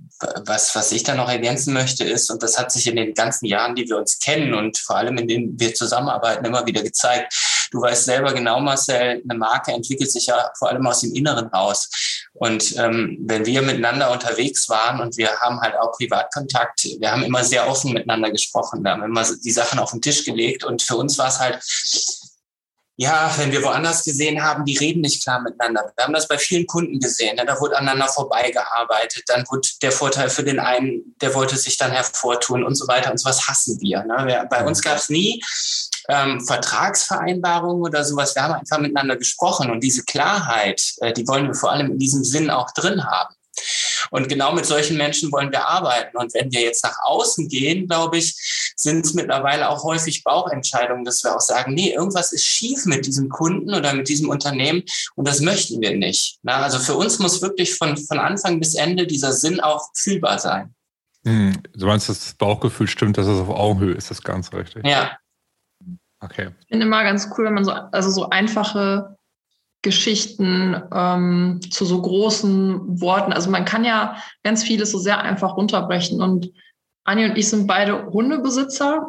was, 0.45 0.75
was 0.75 0.91
ich 0.91 1.03
da 1.03 1.15
noch 1.15 1.29
ergänzen 1.29 1.73
möchte, 1.73 2.03
ist, 2.03 2.29
und 2.29 2.41
das 2.41 2.57
hat 2.57 2.71
sich 2.71 2.87
in 2.87 2.95
den 2.95 3.13
ganzen 3.13 3.45
Jahren, 3.45 3.75
die 3.75 3.87
wir 3.87 3.97
uns 3.97 4.19
kennen 4.19 4.53
und 4.53 4.77
vor 4.77 4.97
allem 4.97 5.17
in 5.17 5.27
denen 5.27 5.59
wir 5.59 5.73
zusammenarbeiten, 5.73 6.45
immer 6.45 6.65
wieder 6.65 6.83
gezeigt. 6.83 7.33
Du 7.71 7.81
weißt 7.81 8.05
selber 8.05 8.33
genau, 8.33 8.59
Marcel, 8.59 9.21
eine 9.27 9.37
Marke 9.37 9.71
entwickelt 9.71 10.11
sich 10.11 10.27
ja 10.27 10.51
vor 10.57 10.69
allem 10.69 10.85
aus 10.87 11.01
dem 11.01 11.13
Inneren 11.13 11.47
raus. 11.47 11.89
Und 12.33 12.75
ähm, 12.77 13.17
wenn 13.21 13.45
wir 13.45 13.61
miteinander 13.61 14.11
unterwegs 14.11 14.67
waren 14.69 14.99
und 14.99 15.17
wir 15.17 15.29
haben 15.39 15.61
halt 15.61 15.75
auch 15.75 15.93
Privatkontakt, 15.93 16.83
wir 16.99 17.11
haben 17.11 17.23
immer 17.23 17.43
sehr 17.43 17.67
offen 17.67 17.93
miteinander 17.93 18.31
gesprochen, 18.31 18.83
wir 18.83 18.91
haben 18.91 19.03
immer 19.03 19.25
die 19.43 19.51
Sachen 19.51 19.79
auf 19.79 19.91
den 19.91 20.01
Tisch 20.01 20.25
gelegt 20.25 20.63
und 20.63 20.81
für 20.81 20.97
uns 20.97 21.17
war 21.17 21.27
es 21.27 21.39
halt 21.39 21.61
ja, 22.97 23.33
wenn 23.37 23.51
wir 23.51 23.61
woanders 23.61 24.05
gesehen 24.05 24.41
haben, 24.41 24.63
die 24.63 24.77
reden 24.77 25.01
nicht 25.01 25.21
klar 25.21 25.41
miteinander. 25.41 25.91
Wir 25.95 26.05
haben 26.05 26.13
das 26.13 26.29
bei 26.29 26.37
vielen 26.37 26.65
Kunden 26.65 26.99
gesehen. 26.99 27.35
Ne? 27.35 27.45
Da 27.45 27.59
wurde 27.59 27.77
aneinander 27.77 28.07
vorbeigearbeitet. 28.07 29.23
Dann 29.27 29.43
wurde 29.49 29.67
der 29.81 29.91
Vorteil 29.91 30.29
für 30.29 30.43
den 30.43 30.59
einen, 30.59 31.13
der 31.19 31.33
wollte 31.33 31.57
sich 31.57 31.77
dann 31.77 31.91
hervortun 31.91 32.63
und 32.63 32.75
so 32.75 32.87
weiter. 32.87 33.11
Und 33.11 33.17
sowas 33.17 33.49
hassen 33.49 33.81
wir. 33.81 34.03
Ne? 34.03 34.47
bei 34.49 34.65
uns 34.65 34.81
gab 34.81 34.97
es 34.97 35.09
nie 35.09 35.43
ähm, 36.09 36.41
Vertragsvereinbarungen 36.41 37.81
oder 37.81 38.03
sowas. 38.03 38.35
Wir 38.35 38.43
haben 38.43 38.53
einfach 38.53 38.79
miteinander 38.79 39.15
gesprochen. 39.15 39.71
Und 39.71 39.81
diese 39.81 40.03
Klarheit, 40.03 40.93
äh, 40.97 41.13
die 41.13 41.27
wollen 41.27 41.47
wir 41.47 41.55
vor 41.55 41.71
allem 41.71 41.91
in 41.91 41.99
diesem 41.99 42.23
Sinn 42.23 42.49
auch 42.49 42.71
drin 42.71 43.05
haben. 43.05 43.35
Und 44.11 44.29
genau 44.29 44.53
mit 44.53 44.65
solchen 44.65 44.97
Menschen 44.97 45.31
wollen 45.31 45.51
wir 45.51 45.67
arbeiten. 45.67 46.17
Und 46.17 46.33
wenn 46.33 46.51
wir 46.51 46.61
jetzt 46.61 46.83
nach 46.83 46.97
außen 47.03 47.47
gehen, 47.47 47.87
glaube 47.87 48.17
ich, 48.17 48.35
sind 48.75 49.05
es 49.05 49.13
mittlerweile 49.13 49.69
auch 49.69 49.83
häufig 49.83 50.23
Bauchentscheidungen, 50.23 51.05
dass 51.05 51.23
wir 51.23 51.35
auch 51.35 51.41
sagen, 51.41 51.73
nee, 51.73 51.93
irgendwas 51.93 52.33
ist 52.33 52.45
schief 52.45 52.85
mit 52.85 53.05
diesem 53.05 53.29
Kunden 53.29 53.73
oder 53.73 53.93
mit 53.93 54.09
diesem 54.09 54.29
Unternehmen 54.29 54.83
und 55.15 55.27
das 55.27 55.39
möchten 55.39 55.81
wir 55.81 55.95
nicht. 55.95 56.39
Na, 56.43 56.57
also 56.57 56.79
für 56.79 56.95
uns 56.95 57.19
muss 57.19 57.41
wirklich 57.41 57.75
von, 57.75 57.97
von 57.97 58.19
Anfang 58.19 58.59
bis 58.59 58.75
Ende 58.75 59.07
dieser 59.07 59.31
Sinn 59.31 59.59
auch 59.59 59.89
fühlbar 59.95 60.39
sein. 60.39 60.75
Hm, 61.23 61.57
du 61.73 61.85
meinst, 61.87 62.09
dass 62.09 62.19
das 62.19 62.33
Bauchgefühl 62.35 62.87
stimmt, 62.87 63.17
dass 63.17 63.25
es 63.25 63.39
auf 63.39 63.49
Augenhöhe 63.49 63.93
ist, 63.93 64.11
das 64.11 64.21
ganz 64.21 64.53
richtig. 64.53 64.85
Ja. 64.85 65.17
Okay. 66.25 66.49
Ich 66.61 66.67
finde 66.67 66.85
immer 66.85 67.03
ganz 67.03 67.29
cool, 67.37 67.45
wenn 67.45 67.53
man 67.53 67.65
so, 67.65 67.71
also 67.71 68.09
so 68.09 68.29
einfache 68.29 69.15
Geschichten 69.85 70.75
ähm, 70.91 71.59
zu 71.69 71.85
so 71.85 72.01
großen 72.01 72.99
Worten. 73.01 73.31
Also 73.31 73.51
man 73.51 73.65
kann 73.65 73.85
ja 73.85 74.17
ganz 74.43 74.63
vieles 74.63 74.91
so 74.91 74.97
sehr 74.97 75.21
einfach 75.21 75.55
runterbrechen. 75.55 76.21
Und 76.21 76.51
Anni 77.03 77.25
und 77.25 77.37
ich 77.37 77.47
sind 77.47 77.67
beide 77.67 78.07
Hundebesitzer. 78.07 79.07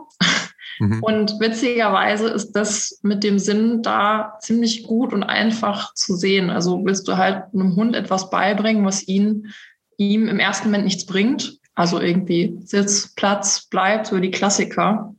Mhm. 0.78 1.02
Und 1.02 1.40
witzigerweise 1.40 2.28
ist 2.28 2.52
das 2.52 3.00
mit 3.02 3.25
dem 3.25 3.38
Sinn 3.38 3.82
da 3.82 4.37
ziemlich 4.40 4.82
gut 4.82 5.14
und 5.14 5.23
einfach 5.23 5.94
zu 5.94 6.14
sehen. 6.14 6.50
Also 6.50 6.85
willst 6.85 7.08
du 7.08 7.16
halt 7.16 7.44
einem 7.54 7.75
Hund 7.76 7.96
etwas 7.96 8.28
beibringen, 8.28 8.85
was 8.85 9.08
ihn, 9.08 9.54
ihm 9.96 10.28
im 10.28 10.38
ersten 10.38 10.68
Moment 10.68 10.85
nichts 10.85 11.06
bringt. 11.06 11.58
Also 11.75 11.99
irgendwie 11.99 12.58
Sitz, 12.64 13.14
Platz, 13.14 13.66
bleibt, 13.70 14.08
so 14.08 14.18
die 14.18 14.30
Klassiker 14.30 15.15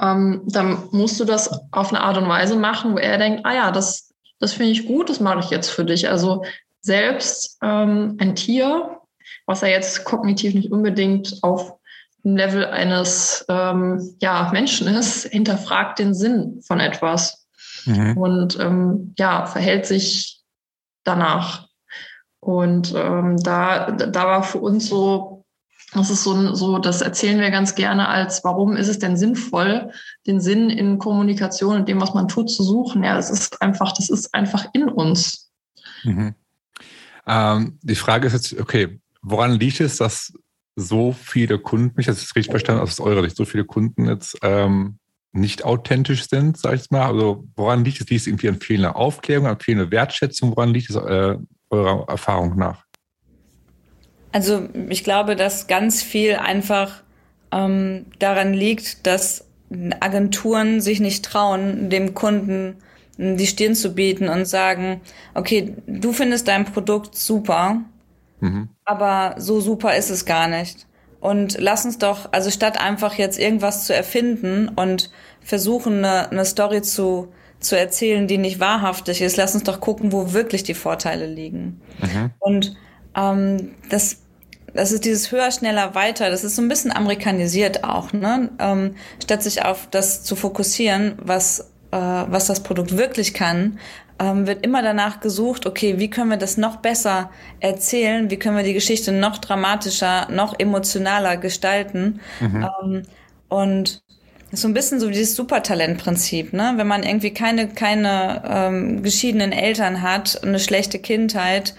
ähm, 0.00 0.42
dann 0.46 0.88
musst 0.92 1.20
du 1.20 1.24
das 1.24 1.50
auf 1.72 1.90
eine 1.90 2.00
Art 2.00 2.16
und 2.16 2.28
Weise 2.28 2.56
machen, 2.56 2.94
wo 2.94 2.98
er 2.98 3.18
denkt, 3.18 3.44
ah 3.44 3.54
ja, 3.54 3.70
das, 3.70 4.14
das 4.38 4.54
finde 4.54 4.72
ich 4.72 4.86
gut, 4.86 5.10
das 5.10 5.20
mache 5.20 5.40
ich 5.40 5.50
jetzt 5.50 5.70
für 5.70 5.84
dich. 5.84 6.08
Also 6.08 6.44
selbst 6.80 7.58
ähm, 7.62 8.16
ein 8.18 8.34
Tier, 8.34 9.00
was 9.46 9.62
er 9.62 9.70
jetzt 9.70 10.04
kognitiv 10.04 10.54
nicht 10.54 10.72
unbedingt 10.72 11.38
auf 11.42 11.74
dem 12.24 12.36
Level 12.36 12.64
eines 12.66 13.44
ähm, 13.48 14.16
ja, 14.20 14.50
Menschen 14.52 14.88
ist, 14.88 15.26
hinterfragt 15.30 15.98
den 15.98 16.14
Sinn 16.14 16.60
von 16.62 16.80
etwas 16.80 17.46
mhm. 17.84 18.16
und 18.16 18.58
ähm, 18.58 19.14
ja, 19.18 19.46
verhält 19.46 19.86
sich 19.86 20.40
danach. 21.04 21.68
Und 22.40 22.94
ähm, 22.96 23.36
da, 23.42 23.90
da 23.90 24.24
war 24.24 24.42
für 24.42 24.58
uns 24.58 24.88
so 24.88 25.39
das 25.92 26.10
ist 26.10 26.22
so, 26.22 26.54
so, 26.54 26.78
das 26.78 27.00
erzählen 27.00 27.40
wir 27.40 27.50
ganz 27.50 27.74
gerne 27.74 28.08
als, 28.08 28.44
warum 28.44 28.76
ist 28.76 28.88
es 28.88 28.98
denn 28.98 29.16
sinnvoll, 29.16 29.90
den 30.26 30.40
Sinn 30.40 30.70
in 30.70 30.98
Kommunikation 30.98 31.76
und 31.76 31.88
dem, 31.88 32.00
was 32.00 32.14
man 32.14 32.28
tut, 32.28 32.50
zu 32.50 32.62
suchen? 32.62 33.02
Ja, 33.02 33.18
es 33.18 33.30
ist 33.30 33.60
einfach, 33.60 33.92
das 33.92 34.08
ist 34.08 34.32
einfach 34.32 34.66
in 34.72 34.88
uns. 34.88 35.50
Mhm. 36.04 36.34
Ähm, 37.26 37.78
die 37.82 37.96
Frage 37.96 38.28
ist 38.28 38.32
jetzt, 38.32 38.60
okay, 38.60 39.00
woran 39.22 39.58
liegt 39.58 39.80
es, 39.80 39.96
dass 39.96 40.32
so 40.76 41.12
viele 41.12 41.58
Kunden, 41.58 42.00
ich 42.00 42.06
habe 42.06 42.16
es 42.16 42.36
richtig 42.36 42.50
verstanden, 42.50 42.82
aus 42.82 43.00
eurer 43.00 43.22
Sicht, 43.22 43.36
so 43.36 43.44
viele 43.44 43.64
Kunden 43.64 44.06
jetzt 44.06 44.38
ähm, 44.42 44.98
nicht 45.32 45.64
authentisch 45.64 46.28
sind, 46.28 46.56
sag 46.56 46.74
ich 46.74 46.90
mal. 46.90 47.06
Also 47.06 47.44
woran 47.56 47.84
liegt 47.84 48.00
es? 48.00 48.08
Liegt 48.08 48.22
es 48.22 48.26
irgendwie 48.26 48.48
an 48.48 48.60
fehlender 48.60 48.96
Aufklärung, 48.96 49.46
an 49.46 49.60
fehlender 49.60 49.90
Wertschätzung? 49.90 50.56
Woran 50.56 50.70
liegt 50.70 50.90
es 50.90 50.96
äh, 50.96 51.36
eurer 51.70 52.08
Erfahrung 52.08 52.56
nach? 52.56 52.84
Also 54.32 54.68
ich 54.88 55.04
glaube, 55.04 55.36
dass 55.36 55.66
ganz 55.66 56.02
viel 56.02 56.36
einfach 56.36 57.02
ähm, 57.52 58.06
daran 58.18 58.54
liegt, 58.54 59.06
dass 59.06 59.46
Agenturen 60.00 60.80
sich 60.80 61.00
nicht 61.00 61.24
trauen, 61.24 61.90
dem 61.90 62.14
Kunden 62.14 62.76
die 63.18 63.46
Stirn 63.46 63.74
zu 63.74 63.94
bieten 63.94 64.28
und 64.28 64.46
sagen, 64.46 65.00
okay, 65.34 65.74
du 65.86 66.12
findest 66.12 66.48
dein 66.48 66.64
Produkt 66.64 67.14
super, 67.16 67.82
mhm. 68.40 68.68
aber 68.84 69.34
so 69.38 69.60
super 69.60 69.94
ist 69.94 70.10
es 70.10 70.24
gar 70.24 70.48
nicht. 70.48 70.86
Und 71.20 71.58
lass 71.60 71.84
uns 71.84 71.98
doch, 71.98 72.32
also 72.32 72.50
statt 72.50 72.80
einfach 72.80 73.14
jetzt 73.14 73.38
irgendwas 73.38 73.84
zu 73.84 73.94
erfinden 73.94 74.70
und 74.74 75.10
versuchen, 75.42 75.98
eine, 75.98 76.30
eine 76.30 76.44
Story 76.46 76.80
zu, 76.80 77.28
zu 77.60 77.78
erzählen, 77.78 78.26
die 78.26 78.38
nicht 78.38 78.58
wahrhaftig 78.58 79.20
ist, 79.20 79.36
lass 79.36 79.54
uns 79.54 79.64
doch 79.64 79.80
gucken, 79.80 80.12
wo 80.12 80.32
wirklich 80.32 80.62
die 80.62 80.74
Vorteile 80.74 81.26
liegen. 81.26 81.82
Mhm. 82.00 82.30
Und 82.38 82.76
ähm, 83.16 83.74
das, 83.88 84.18
das 84.74 84.92
ist 84.92 85.04
dieses 85.04 85.32
höher, 85.32 85.50
schneller, 85.50 85.94
weiter. 85.94 86.30
Das 86.30 86.44
ist 86.44 86.56
so 86.56 86.62
ein 86.62 86.68
bisschen 86.68 86.92
amerikanisiert 86.92 87.84
auch, 87.84 88.12
ne? 88.12 88.50
Ähm, 88.58 88.94
statt 89.22 89.42
sich 89.42 89.64
auf 89.64 89.88
das 89.90 90.22
zu 90.22 90.36
fokussieren, 90.36 91.14
was 91.22 91.70
äh, 91.92 91.96
was 91.96 92.46
das 92.46 92.62
Produkt 92.62 92.96
wirklich 92.96 93.34
kann, 93.34 93.78
ähm, 94.20 94.46
wird 94.46 94.64
immer 94.64 94.82
danach 94.82 95.20
gesucht, 95.20 95.66
okay, 95.66 95.98
wie 95.98 96.10
können 96.10 96.30
wir 96.30 96.36
das 96.36 96.56
noch 96.56 96.76
besser 96.76 97.30
erzählen? 97.60 98.30
Wie 98.30 98.36
können 98.36 98.56
wir 98.56 98.64
die 98.64 98.74
Geschichte 98.74 99.12
noch 99.12 99.38
dramatischer, 99.38 100.28
noch 100.30 100.58
emotionaler 100.58 101.36
gestalten? 101.36 102.20
Mhm. 102.38 102.68
Ähm, 102.82 103.02
und 103.48 104.02
so 104.52 104.68
ein 104.68 104.74
bisschen 104.74 105.00
so 105.00 105.08
dieses 105.08 105.36
Supertalentprinzip, 105.36 106.52
ne? 106.52 106.74
Wenn 106.76 106.86
man 106.86 107.02
irgendwie 107.02 107.32
keine 107.32 107.68
keine 107.68 108.42
ähm, 108.46 109.02
geschiedenen 109.02 109.52
Eltern 109.52 110.02
hat, 110.02 110.42
eine 110.42 110.58
schlechte 110.58 110.98
Kindheit 110.98 111.74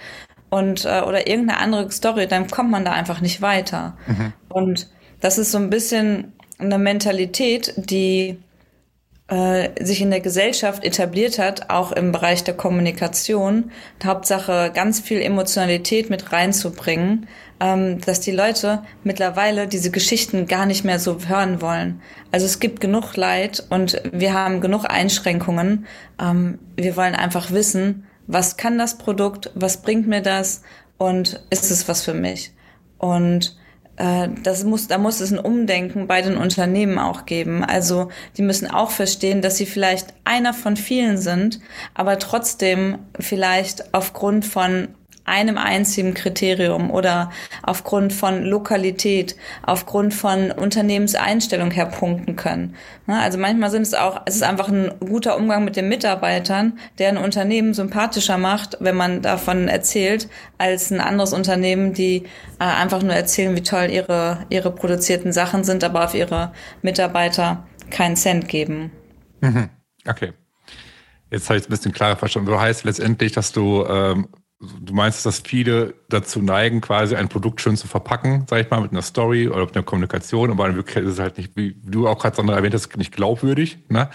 und 0.52 0.86
äh, 0.86 1.02
oder 1.02 1.28
irgendeine 1.28 1.60
andere 1.60 1.90
Story, 1.92 2.28
dann 2.28 2.48
kommt 2.48 2.70
man 2.70 2.86
da 2.86 2.92
einfach 2.92 3.22
nicht 3.22 3.42
weiter. 3.42 3.98
Mhm. 4.06 4.34
Und 4.50 4.90
das 5.22 5.40
ist 5.40 5.52
so 5.52 5.58
ein 5.58 5.70
bisschen 5.70 6.34
eine 6.60 6.78
Mentalität, 6.78 7.74
die 7.78 8.38
äh, 9.30 9.70
sich 9.82 10.02
in 10.02 10.12
der 10.12 10.20
Gesellschaft 10.20 10.84
etabliert 10.84 11.40
hat, 11.40 11.70
auch 11.70 11.94
im 11.94 12.12
Bereich 12.12 12.44
der 12.44 12.54
Kommunikation, 12.54 13.72
Hauptsache 14.04 14.72
ganz 14.74 15.00
viel 15.00 15.22
Emotionalität 15.22 16.10
mit 16.10 16.34
reinzubringen, 16.34 17.28
ähm, 17.62 18.02
dass 18.02 18.20
die 18.20 18.32
Leute 18.32 18.84
mittlerweile 19.06 19.68
diese 19.68 19.90
Geschichten 19.90 20.48
gar 20.48 20.66
nicht 20.66 20.84
mehr 20.84 21.00
so 21.00 21.18
hören 21.26 21.62
wollen. 21.62 22.02
Also 22.32 22.46
es 22.46 22.60
gibt 22.60 22.82
genug 22.82 23.16
Leid 23.16 23.64
und 23.70 24.02
wir 24.12 24.34
haben 24.34 24.60
genug 24.60 24.84
Einschränkungen. 24.90 25.86
Ähm, 26.22 26.60
wir 26.76 26.98
wollen 26.98 27.16
einfach 27.16 27.52
wissen, 27.52 28.06
was 28.28 28.58
kann 28.58 28.78
das 28.78 28.98
Produkt, 28.98 29.52
was 29.56 29.82
bringt 29.82 30.08
mir 30.08 30.22
das 30.22 30.62
und 30.98 31.44
ist 31.50 31.72
es 31.72 31.88
was 31.88 32.04
für 32.04 32.14
mich? 32.14 32.54
Und 32.98 33.58
äh, 33.98 34.30
das 34.44 34.64
muss, 34.64 34.88
da 34.88 34.98
muss 34.98 35.20
es 35.20 35.32
ein 35.32 35.40
Umdenken 35.40 36.08
bei 36.08 36.22
den 36.22 36.38
Unternehmen 36.38 36.98
auch 36.98 37.26
geben. 37.26 37.64
Also 37.64 38.10
die 38.38 38.42
müssen 38.42 38.70
auch 38.70 38.92
verstehen, 38.92 39.42
dass 39.42 39.58
sie 39.58 39.66
vielleicht 39.66 40.14
einer 40.24 40.54
von 40.54 40.78
vielen 40.78 41.18
sind, 41.18 41.60
aber 41.94 42.20
trotzdem 42.20 43.00
vielleicht 43.20 43.94
aufgrund 43.94 44.46
von 44.46 44.90
einem 45.26 45.58
einzigen 45.58 46.14
Kriterium 46.14 46.92
oder 46.92 47.32
aufgrund 47.64 48.14
von 48.14 48.44
Lokalität, 48.44 49.36
aufgrund 49.64 50.14
von 50.14 50.52
Unternehmenseinstellung 50.52 51.72
her 51.72 51.86
punkten 51.86 52.36
können. 52.36 52.76
Ne, 53.08 53.20
also 53.20 53.38
manchmal 53.38 53.70
sind 53.70 53.84
es 53.84 53.94
auch, 53.94 54.22
es 54.26 54.36
ist 54.36 54.44
einfach 54.44 54.70
ein 54.70 54.92
guter 55.00 55.38
Umgang 55.38 55.64
mit 55.64 55.76
den 55.76 55.90
Mitarbeitern, 55.90 56.80
der 56.98 57.10
ein 57.10 57.18
Unternehmen 57.18 57.74
sympathischer 57.74 58.38
macht, 58.38 58.78
wenn 58.80 58.96
man 58.96 59.22
davon 59.22 59.68
erzählt, 59.68 60.28
als 60.58 60.92
ein 60.92 61.00
anderes 61.00 61.34
Unternehmen, 61.34 61.94
die 61.94 62.24
äh, 62.60 62.64
einfach 62.64 63.02
nur 63.02 63.14
erzählen, 63.14 63.56
wie 63.56 63.64
toll 63.64 63.90
ihre, 63.90 64.46
ihre 64.50 64.72
produzierten 64.72 65.34
Sachen 65.34 65.64
sind, 65.64 65.84
aber 65.84 66.06
auf 66.06 66.14
ihre 66.14 66.52
Mitarbeiter 66.82 67.64
keinen 67.90 68.16
Cent 68.16 68.48
geben. 68.48 68.92
Mhm. 69.42 69.70
Okay. 70.08 70.34
Jetzt 71.30 71.48
habe 71.50 71.58
ich 71.58 71.64
es 71.64 71.70
ein 71.70 71.72
bisschen 71.72 71.94
klarer 71.94 72.18
verstanden. 72.18 72.50
Du 72.50 72.60
heißt 72.60 72.84
letztendlich, 72.84 73.32
dass 73.32 73.54
du 73.54 73.86
ähm, 73.86 74.28
du 74.62 74.94
meinst, 74.94 75.26
dass 75.26 75.40
viele 75.40 75.96
dazu 76.10 76.42
neigen, 76.42 76.82
quasi 76.82 77.16
ein 77.16 77.30
Produkt 77.30 77.62
schön 77.62 77.78
zu 77.78 77.88
verpacken, 77.88 78.46
sag 78.50 78.62
ich 78.62 78.70
mal, 78.70 78.82
mit 78.82 78.92
einer 78.92 79.02
Story 79.02 79.48
oder 79.48 79.66
mit 79.66 79.76
einer 79.76 79.84
Kommunikation, 79.84 80.52
aber 80.52 80.68
in 80.68 80.76
Wirklichkeit 80.76 81.04
ist 81.04 81.14
es 81.14 81.20
halt 81.20 81.38
nicht, 81.38 81.56
wie 81.56 81.76
du 81.84 82.08
auch 82.08 82.20
gerade 82.20 82.36
Sandra 82.36 82.56
erwähnt 82.56 82.74
hast, 82.74 82.96
nicht 82.98 83.12
glaubwürdig. 83.12 83.80
Ne? 83.90 84.10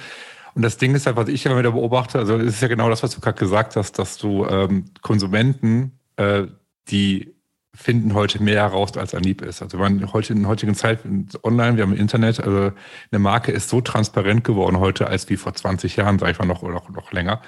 Und 0.54 0.62
das 0.62 0.76
Ding 0.76 0.94
ist 0.94 1.06
halt, 1.06 1.16
was 1.16 1.28
ich 1.28 1.44
immer 1.44 1.58
wieder 1.58 1.72
beobachte, 1.72 2.18
also 2.18 2.36
es 2.36 2.54
ist 2.54 2.62
ja 2.62 2.68
genau 2.68 2.88
das, 2.88 3.02
was 3.02 3.14
du 3.14 3.20
gerade 3.20 3.38
gesagt 3.38 3.76
hast, 3.76 3.98
dass 3.98 4.18
du 4.18 4.46
ähm, 4.46 4.86
Konsumenten, 5.02 5.98
äh, 6.16 6.44
die 6.88 7.34
finden 7.74 8.14
heute 8.14 8.42
mehr 8.42 8.62
heraus, 8.62 8.96
als 8.96 9.14
ein 9.14 9.22
Lieb 9.22 9.42
ist. 9.42 9.60
Also 9.60 9.76
man 9.76 10.12
heute 10.14 10.32
in 10.32 10.40
der 10.40 10.48
heutigen 10.48 10.74
Zeit 10.74 11.00
online, 11.42 11.76
wir 11.76 11.82
haben 11.82 11.94
Internet, 11.94 12.40
also 12.40 12.72
eine 13.10 13.18
Marke 13.18 13.52
ist 13.52 13.68
so 13.68 13.82
transparent 13.82 14.44
geworden 14.44 14.78
heute 14.78 15.08
als 15.08 15.28
wie 15.28 15.36
vor 15.36 15.52
20 15.52 15.96
Jahren, 15.96 16.18
sag 16.18 16.30
ich 16.30 16.38
mal, 16.38 16.46
noch 16.46 16.62
noch, 16.62 16.88
noch 16.88 17.12
länger. 17.12 17.42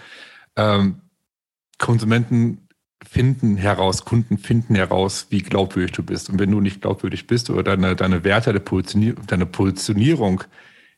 Ähm, 0.56 1.00
Konsumenten 1.78 2.67
finden 3.06 3.56
heraus, 3.56 4.04
Kunden 4.04 4.38
finden 4.38 4.74
heraus, 4.74 5.26
wie 5.30 5.42
glaubwürdig 5.42 5.92
du 5.92 6.02
bist. 6.02 6.30
Und 6.30 6.38
wenn 6.38 6.50
du 6.50 6.60
nicht 6.60 6.80
glaubwürdig 6.80 7.26
bist 7.26 7.50
oder 7.50 7.62
deine, 7.62 7.96
deine 7.96 8.24
Werte, 8.24 8.52
deine 8.52 9.46
Positionierung, 9.46 10.44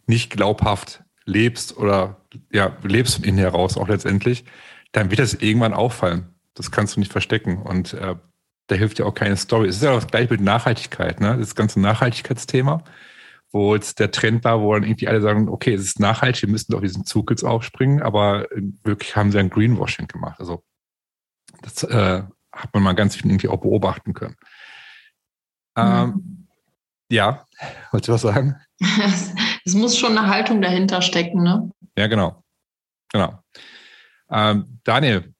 nicht 0.07 0.30
glaubhaft 0.30 1.02
lebst 1.25 1.76
oder 1.76 2.21
ja, 2.52 2.76
lebst 2.83 3.16
von 3.16 3.25
innen 3.25 3.38
heraus 3.38 3.76
auch 3.76 3.88
letztendlich, 3.88 4.45
dann 4.92 5.11
wird 5.11 5.21
das 5.21 5.35
irgendwann 5.35 5.75
auffallen. 5.75 6.35
Das 6.54 6.71
kannst 6.71 6.97
du 6.97 7.00
nicht 7.00 7.12
verstecken. 7.12 7.59
Und 7.59 7.95
äh, 7.95 8.16
da 8.66 8.75
hilft 8.75 8.99
ja 8.99 9.04
auch 9.04 9.14
keine 9.14 9.37
Story. 9.37 9.69
Es 9.69 9.76
ist 9.76 9.83
ja 9.83 9.92
auch 9.92 10.07
gleich 10.07 10.30
mit 10.30 10.40
Nachhaltigkeit, 10.40 11.21
ne? 11.21 11.37
Das 11.38 11.54
ganze 11.54 11.80
Nachhaltigkeitsthema, 11.80 12.83
wo 13.52 13.75
jetzt 13.75 13.99
der 13.99 14.11
Trend 14.11 14.45
war, 14.45 14.61
wo 14.61 14.75
dann 14.75 14.85
irgendwie 14.85 15.09
alle 15.09 15.21
sagen, 15.21 15.49
okay, 15.49 15.75
es 15.75 15.83
ist 15.83 16.00
nachhaltig, 16.00 16.42
wir 16.42 16.49
müssen 16.50 16.73
doch 16.73 16.80
diesen 16.80 17.04
Zug 17.04 17.30
jetzt 17.30 17.45
aufspringen, 17.45 18.02
aber 18.02 18.47
wirklich 18.85 19.16
haben 19.16 19.33
sie 19.33 19.38
ein 19.38 19.50
Greenwashing 19.50 20.07
gemacht. 20.07 20.38
Also 20.38 20.62
das 21.62 21.82
äh, 21.84 22.23
hat 22.52 22.75
man 22.75 22.82
mal 22.82 22.94
ganz 22.94 23.16
viel 23.16 23.30
irgendwie 23.30 23.49
auch 23.49 23.60
beobachten 23.60 24.14
können. 24.14 24.36
Ähm, 25.76 26.06
mhm. 26.06 26.49
Ja, 27.10 27.46
wolltest 27.90 28.08
du 28.08 28.12
was 28.12 28.23
sagen? 28.23 28.56
es 29.64 29.75
muss 29.75 29.99
schon 29.99 30.16
eine 30.16 30.28
Haltung 30.28 30.62
dahinter 30.62 31.02
stecken, 31.02 31.42
ne? 31.42 31.70
Ja, 31.96 32.06
genau. 32.06 32.42
Genau. 33.12 33.42
Ähm, 34.30 34.80
Daniel, 34.84 35.34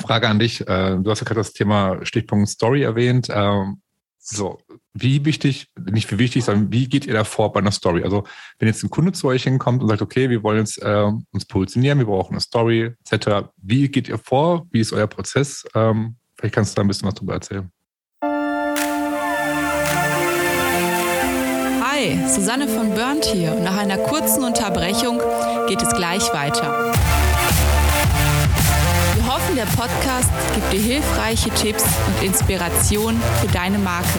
Frage 0.00 0.28
an 0.28 0.38
dich. 0.38 0.60
Äh, 0.60 0.98
du 0.98 1.10
hast 1.10 1.20
ja 1.20 1.24
gerade 1.24 1.40
das 1.40 1.52
Thema 1.52 2.04
Stichpunkt 2.04 2.48
Story 2.48 2.82
erwähnt. 2.82 3.28
Ähm, 3.30 3.82
so, 4.18 4.58
wie 4.94 5.24
wichtig, 5.24 5.68
nicht 5.90 6.10
wie 6.10 6.18
wichtig, 6.18 6.44
sondern 6.44 6.70
wie 6.72 6.88
geht 6.88 7.06
ihr 7.06 7.14
da 7.14 7.24
vor 7.24 7.52
bei 7.52 7.60
einer 7.60 7.70
Story? 7.70 8.02
Also, 8.02 8.24
wenn 8.58 8.68
jetzt 8.68 8.82
ein 8.82 8.90
Kunde 8.90 9.12
zu 9.12 9.28
euch 9.28 9.44
hinkommt 9.44 9.82
und 9.82 9.88
sagt, 9.88 10.02
okay, 10.02 10.28
wir 10.28 10.42
wollen 10.42 10.58
jetzt 10.58 10.82
äh, 10.82 11.10
uns 11.32 11.44
positionieren, 11.46 11.98
wir 11.98 12.06
brauchen 12.06 12.32
eine 12.32 12.40
Story, 12.40 12.94
etc., 13.04 13.48
wie 13.56 13.88
geht 13.88 14.08
ihr 14.08 14.18
vor? 14.18 14.66
Wie 14.70 14.80
ist 14.80 14.92
euer 14.92 15.06
Prozess? 15.06 15.64
Ähm, 15.74 16.16
vielleicht 16.36 16.54
kannst 16.54 16.72
du 16.72 16.76
da 16.76 16.82
ein 16.82 16.88
bisschen 16.88 17.08
was 17.08 17.14
drüber 17.14 17.34
erzählen. 17.34 17.70
Hi, 21.84 22.18
Susanne 22.28 22.68
von 22.68 22.94
Burnt 22.94 23.24
hier 23.24 23.54
nach 23.60 23.76
einer 23.76 23.96
kurzen 23.96 24.44
Unterbrechung 24.44 25.20
geht 25.68 25.80
es 25.80 25.94
gleich 25.94 26.32
weiter 26.32 26.92
hoffen, 29.52 29.56
der 29.56 29.64
Podcast 29.64 30.30
gibt 30.54 30.72
dir 30.72 30.80
hilfreiche 30.80 31.50
Tipps 31.50 31.84
und 32.06 32.26
Inspiration 32.26 33.20
für 33.40 33.48
deine 33.48 33.78
Marke. 33.78 34.18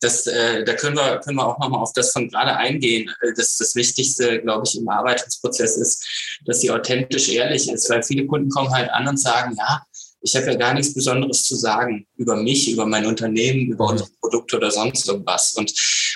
das, 0.00 0.26
äh, 0.26 0.64
da 0.64 0.74
können 0.74 0.96
wir, 0.96 1.18
können 1.18 1.36
wir 1.36 1.46
auch 1.46 1.58
nochmal 1.58 1.80
auf 1.80 1.92
das 1.92 2.12
von 2.12 2.28
gerade 2.28 2.56
eingehen. 2.56 3.10
Äh, 3.22 3.32
das, 3.36 3.56
das 3.56 3.74
Wichtigste, 3.74 4.40
glaube 4.40 4.64
ich, 4.66 4.78
im 4.78 4.88
Arbeitungsprozess 4.88 5.76
ist, 5.76 6.06
dass 6.44 6.60
sie 6.60 6.70
authentisch 6.70 7.28
ehrlich 7.28 7.70
ist, 7.70 7.90
weil 7.90 8.02
viele 8.02 8.26
Kunden 8.26 8.50
kommen 8.50 8.70
halt 8.70 8.90
an 8.90 9.08
und 9.08 9.18
sagen, 9.18 9.56
ja, 9.58 9.82
ich 10.20 10.34
habe 10.34 10.46
ja 10.46 10.54
gar 10.54 10.74
nichts 10.74 10.94
Besonderes 10.94 11.44
zu 11.44 11.54
sagen 11.54 12.06
über 12.16 12.36
mich, 12.36 12.70
über 12.70 12.86
mein 12.86 13.06
Unternehmen, 13.06 13.68
über 13.68 13.84
mhm. 13.84 13.90
unsere 13.92 14.10
Produkte 14.20 14.56
oder 14.56 14.70
sonst 14.70 15.08
irgendwas. 15.08 15.54
Und 15.54 15.72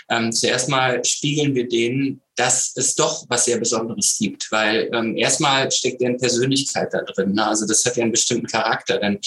ähm, 0.09 0.33
zuerst 0.33 0.69
mal 0.69 1.05
spiegeln 1.05 1.55
wir 1.55 1.69
denen, 1.69 2.21
dass 2.35 2.73
es 2.77 2.95
doch 2.95 3.25
was 3.29 3.45
sehr 3.45 3.59
Besonderes 3.59 4.17
gibt, 4.19 4.51
weil 4.51 4.91
ähm, 4.93 5.17
erstmal 5.17 5.71
steckt 5.71 6.01
deren 6.01 6.17
Persönlichkeit 6.19 6.93
da 6.93 7.03
drin. 7.03 7.33
Ne? 7.33 7.47
Also 7.47 7.67
das 7.67 7.85
hat 7.85 7.97
ja 7.97 8.03
einen 8.03 8.13
bestimmten 8.13 8.47
Charakter, 8.47 8.99
denn 8.99 9.19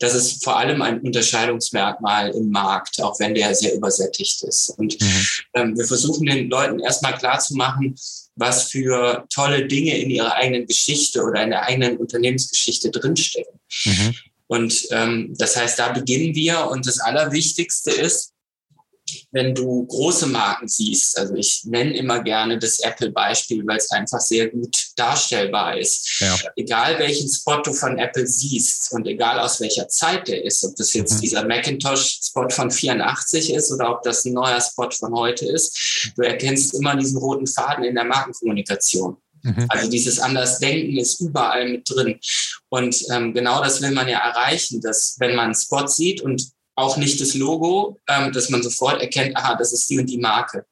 das 0.00 0.14
ist 0.14 0.44
vor 0.44 0.58
allem 0.58 0.82
ein 0.82 1.00
Unterscheidungsmerkmal 1.00 2.30
im 2.30 2.50
Markt, 2.50 3.00
auch 3.02 3.18
wenn 3.20 3.34
der 3.34 3.54
sehr 3.54 3.74
übersättigt 3.74 4.42
ist. 4.42 4.70
Und 4.70 5.00
mhm. 5.00 5.26
ähm, 5.54 5.78
wir 5.78 5.84
versuchen 5.84 6.26
den 6.26 6.50
Leuten 6.50 6.80
erstmal 6.80 7.16
klarzumachen, 7.16 7.94
was 8.36 8.70
für 8.70 9.24
tolle 9.32 9.66
Dinge 9.66 9.96
in 9.98 10.10
ihrer 10.10 10.34
eigenen 10.34 10.66
Geschichte 10.66 11.22
oder 11.22 11.42
in 11.42 11.50
der 11.50 11.62
eigenen 11.62 11.96
Unternehmensgeschichte 11.96 12.90
drinstecken. 12.90 13.60
Mhm. 13.84 14.14
Und 14.46 14.86
ähm, 14.90 15.34
das 15.38 15.56
heißt, 15.56 15.78
da 15.78 15.92
beginnen 15.92 16.34
wir 16.34 16.68
und 16.68 16.86
das 16.86 17.00
Allerwichtigste 17.00 17.90
ist, 17.90 18.33
wenn 19.32 19.54
du 19.54 19.86
große 19.86 20.26
Marken 20.26 20.68
siehst, 20.68 21.18
also 21.18 21.34
ich 21.34 21.62
nenne 21.64 21.96
immer 21.96 22.22
gerne 22.22 22.58
das 22.58 22.80
Apple-Beispiel, 22.80 23.66
weil 23.66 23.78
es 23.78 23.90
einfach 23.90 24.20
sehr 24.20 24.48
gut 24.48 24.76
darstellbar 24.96 25.78
ist. 25.78 26.20
Ja. 26.20 26.38
Egal 26.56 26.98
welchen 26.98 27.28
Spot 27.28 27.60
du 27.62 27.72
von 27.72 27.98
Apple 27.98 28.26
siehst 28.26 28.92
und 28.92 29.06
egal 29.06 29.38
aus 29.40 29.60
welcher 29.60 29.88
Zeit 29.88 30.28
der 30.28 30.44
ist, 30.44 30.64
ob 30.64 30.76
das 30.76 30.92
jetzt 30.92 31.14
mhm. 31.14 31.20
dieser 31.20 31.46
Macintosh-Spot 31.46 32.48
von 32.50 32.70
84 32.70 33.52
ist 33.52 33.72
oder 33.72 33.90
ob 33.90 34.02
das 34.02 34.24
ein 34.24 34.32
neuer 34.32 34.60
Spot 34.60 34.90
von 34.90 35.14
heute 35.14 35.46
ist, 35.46 36.12
du 36.16 36.22
erkennst 36.22 36.74
immer 36.74 36.96
diesen 36.96 37.18
roten 37.18 37.46
Faden 37.46 37.84
in 37.84 37.94
der 37.94 38.04
Markenkommunikation. 38.04 39.16
Mhm. 39.42 39.66
Also 39.68 39.90
dieses 39.90 40.18
Andersdenken 40.18 40.96
ist 40.96 41.20
überall 41.20 41.68
mit 41.68 41.88
drin. 41.88 42.18
Und 42.70 42.96
ähm, 43.10 43.34
genau 43.34 43.62
das 43.62 43.82
will 43.82 43.90
man 43.90 44.08
ja 44.08 44.18
erreichen, 44.18 44.80
dass 44.80 45.16
wenn 45.18 45.36
man 45.36 45.46
einen 45.46 45.54
Spot 45.54 45.86
sieht 45.86 46.22
und 46.22 46.48
auch 46.76 46.96
nicht 46.96 47.20
das 47.20 47.34
Logo, 47.34 48.00
ähm, 48.08 48.32
dass 48.32 48.50
man 48.50 48.62
sofort 48.62 49.00
erkennt, 49.00 49.36
aha, 49.36 49.54
das 49.56 49.72
ist 49.72 49.88
die 49.88 49.98
und 49.98 50.06
die 50.06 50.18
Marke. 50.18 50.66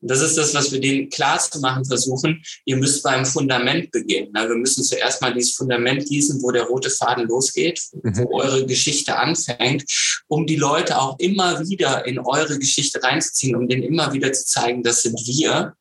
Und 0.00 0.10
das 0.10 0.20
ist 0.20 0.36
das, 0.36 0.54
was 0.54 0.70
wir 0.70 0.80
denen 0.80 1.08
klar 1.08 1.38
zu 1.38 1.60
machen 1.60 1.84
versuchen. 1.84 2.42
Ihr 2.64 2.76
müsst 2.76 3.02
beim 3.02 3.26
Fundament 3.26 3.90
beginnen. 3.90 4.30
Na, 4.32 4.48
wir 4.48 4.54
müssen 4.54 4.84
zuerst 4.84 5.20
mal 5.20 5.34
dieses 5.34 5.54
Fundament 5.54 6.06
gießen, 6.06 6.42
wo 6.42 6.50
der 6.50 6.64
rote 6.64 6.90
Faden 6.90 7.26
losgeht, 7.26 7.80
mhm. 8.02 8.18
wo 8.18 8.40
eure 8.40 8.66
Geschichte 8.66 9.16
anfängt, 9.16 9.84
um 10.28 10.46
die 10.46 10.56
Leute 10.56 11.00
auch 11.00 11.18
immer 11.18 11.60
wieder 11.68 12.06
in 12.06 12.18
eure 12.18 12.58
Geschichte 12.58 13.02
reinzuziehen, 13.02 13.56
um 13.56 13.68
denen 13.68 13.82
immer 13.82 14.12
wieder 14.12 14.32
zu 14.32 14.46
zeigen, 14.46 14.82
das 14.82 15.02
sind 15.02 15.18
wir. 15.26 15.74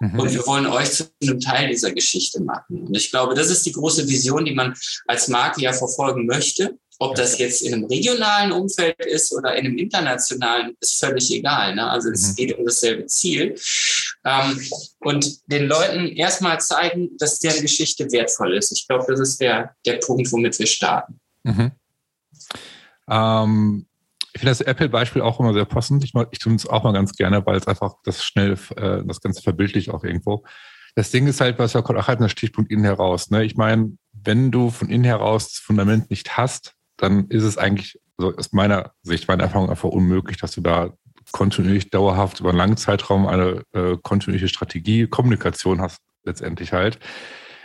Mhm. 0.00 0.18
Und 0.18 0.32
wir 0.32 0.46
wollen 0.46 0.66
euch 0.66 0.90
zu 0.90 1.04
einem 1.22 1.40
Teil 1.40 1.68
dieser 1.68 1.92
Geschichte 1.92 2.42
machen. 2.42 2.86
Und 2.86 2.96
ich 2.96 3.10
glaube, 3.10 3.34
das 3.34 3.50
ist 3.50 3.64
die 3.64 3.72
große 3.72 4.08
Vision, 4.08 4.44
die 4.44 4.54
man 4.54 4.74
als 5.06 5.28
Marke 5.28 5.62
ja 5.62 5.72
verfolgen 5.72 6.26
möchte. 6.26 6.76
Ob 6.98 7.16
das 7.16 7.38
jetzt 7.38 7.62
in 7.62 7.74
einem 7.74 7.84
regionalen 7.84 8.52
Umfeld 8.52 9.04
ist 9.04 9.32
oder 9.32 9.56
in 9.56 9.66
einem 9.66 9.78
internationalen, 9.78 10.76
ist 10.80 10.98
völlig 10.98 11.30
egal. 11.32 11.74
Ne? 11.74 11.88
Also 11.90 12.10
es 12.10 12.30
mhm. 12.30 12.34
geht 12.36 12.58
um 12.58 12.64
dasselbe 12.64 13.06
Ziel. 13.06 13.56
Ähm, 14.24 14.60
und 15.00 15.50
den 15.50 15.66
Leuten 15.66 16.06
erstmal 16.08 16.60
zeigen, 16.60 17.10
dass 17.18 17.40
deren 17.40 17.62
Geschichte 17.62 18.10
wertvoll 18.12 18.56
ist. 18.56 18.72
Ich 18.72 18.86
glaube, 18.86 19.04
das 19.08 19.20
ist 19.20 19.40
der, 19.40 19.74
der 19.84 19.94
Punkt, 19.94 20.30
womit 20.32 20.58
wir 20.58 20.66
starten. 20.66 21.20
Mhm. 21.42 21.72
Ähm, 23.08 23.86
ich 24.32 24.40
finde 24.40 24.50
das 24.50 24.60
Apple-Beispiel 24.62 25.22
auch 25.22 25.38
immer 25.38 25.52
sehr 25.52 25.64
passend. 25.64 26.02
Ich, 26.04 26.12
ich 26.30 26.38
tue 26.38 26.54
es 26.54 26.66
auch 26.66 26.82
mal 26.82 26.92
ganz 26.92 27.12
gerne, 27.12 27.44
weil 27.46 27.56
es 27.56 27.68
einfach 27.68 27.94
das 28.04 28.24
schnell, 28.24 28.58
äh, 28.76 29.04
das 29.04 29.20
Ganze 29.20 29.42
verbildlicht 29.42 29.90
auch 29.90 30.04
irgendwo. 30.04 30.44
Das 30.96 31.10
Ding 31.10 31.26
ist 31.26 31.40
halt, 31.40 31.58
was 31.58 31.74
wir 31.74 31.84
auch 31.84 32.08
halt 32.08 32.20
der 32.20 32.28
Stichpunkt 32.28 32.70
innen 32.70 32.84
heraus. 32.84 33.30
Ne? 33.30 33.44
Ich 33.44 33.56
meine, 33.56 33.96
wenn 34.12 34.50
du 34.50 34.70
von 34.70 34.88
innen 34.88 35.04
heraus 35.04 35.50
das 35.50 35.58
Fundament 35.58 36.10
nicht 36.10 36.36
hast, 36.36 36.73
dann 36.96 37.28
ist 37.28 37.42
es 37.42 37.58
eigentlich, 37.58 38.00
also 38.16 38.36
aus 38.36 38.52
meiner 38.52 38.92
Sicht, 39.02 39.28
meiner 39.28 39.44
Erfahrung 39.44 39.70
einfach 39.70 39.88
unmöglich, 39.88 40.36
dass 40.38 40.52
du 40.52 40.60
da 40.60 40.92
kontinuierlich 41.32 41.90
dauerhaft 41.90 42.40
über 42.40 42.50
einen 42.50 42.58
langen 42.58 42.76
Zeitraum 42.76 43.26
eine 43.26 43.62
äh, 43.72 43.96
kontinuierliche 44.02 44.48
Strategie, 44.48 45.06
Kommunikation 45.06 45.80
hast, 45.80 46.00
letztendlich 46.24 46.72
halt. 46.72 46.98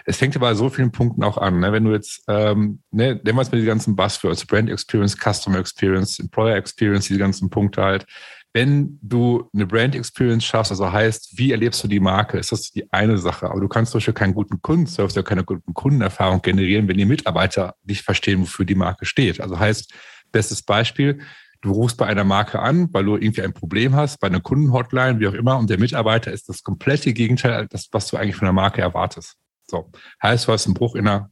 Es 0.06 0.18
fängt 0.18 0.34
ja 0.34 0.42
bei 0.42 0.56
so 0.56 0.70
vielen 0.70 0.92
Punkten 0.92 1.24
auch 1.24 1.38
an. 1.38 1.60
Ne? 1.60 1.72
Wenn 1.72 1.84
du 1.84 1.92
jetzt, 1.92 2.24
ähm, 2.28 2.82
ne, 2.90 3.20
nehmen 3.24 3.38
wir 3.38 3.42
jetzt 3.44 3.52
mal 3.52 3.60
die 3.60 3.68
ganzen 3.68 3.96
Buzzwords, 3.96 4.46
Brand 4.46 4.70
Experience, 4.70 5.16
Customer 5.16 5.60
Experience, 5.60 6.20
Employer 6.20 6.56
Experience, 6.56 7.08
diese 7.08 7.20
ganzen 7.20 7.50
Punkte 7.50 7.84
halt 7.84 8.06
wenn 8.54 8.98
du 9.02 9.48
eine 9.54 9.68
Brand 9.68 9.96
Experience 9.96 10.44
schaffst, 10.44 10.72
also 10.72 10.92
heißt, 10.92 11.38
wie 11.38 11.52
erlebst 11.52 11.84
du 11.84 11.88
die 11.88 12.00
Marke, 12.00 12.40
ist 12.40 12.52
das 12.52 12.72
die 12.72 12.92
eine 12.92 13.18
Sache. 13.18 13.50
Aber 13.50 13.60
du 13.60 13.68
kannst 13.68 13.92
zum 13.92 14.02
keinen 14.14 14.34
guten 14.34 14.62
Kundenservice 14.62 15.16
oder 15.16 15.24
keine 15.24 15.44
guten 15.44 15.74
Kundenerfahrung 15.74 16.42
generieren, 16.42 16.88
wenn 16.88 16.98
die 16.98 17.06
Mitarbeiter 17.06 17.76
nicht 17.84 18.02
verstehen, 18.02 18.42
wofür 18.42 18.66
die 18.66 18.76
Marke 18.76 19.06
steht. 19.06 19.40
Also 19.40 19.60
heißt, 19.60 19.94
bestes 20.32 20.64
Beispiel, 20.64 21.20
du 21.62 21.72
rufst 21.72 21.98
bei 21.98 22.08
einer 22.08 22.24
Marke 22.24 22.60
an, 22.60 22.92
weil 22.92 23.06
du 23.06 23.18
irgendwie 23.18 23.44
ein 23.44 23.54
Problem 23.54 23.96
hast, 23.96 24.20
bei 24.20 24.28
einer 24.28 24.40
Kundenhotline, 24.40 25.20
wie 25.20 25.28
auch 25.28 25.34
immer, 25.34 25.58
und 25.58 25.70
der 25.70 25.80
Mitarbeiter 25.80 26.32
ist 26.32 26.50
das 26.50 26.64
komplette 26.64 27.14
Gegenteil, 27.14 27.68
das, 27.70 27.90
was 27.92 28.08
du 28.08 28.18
eigentlich 28.18 28.36
von 28.36 28.46
der 28.46 28.54
Marke 28.54 28.82
erwartest. 28.82 29.36
So. 29.68 29.92
Heißt, 30.24 30.48
du 30.48 30.52
hast 30.52 30.66
einen 30.66 30.74
Bruch 30.74 30.96
in 30.96 31.08
einer, 31.08 31.30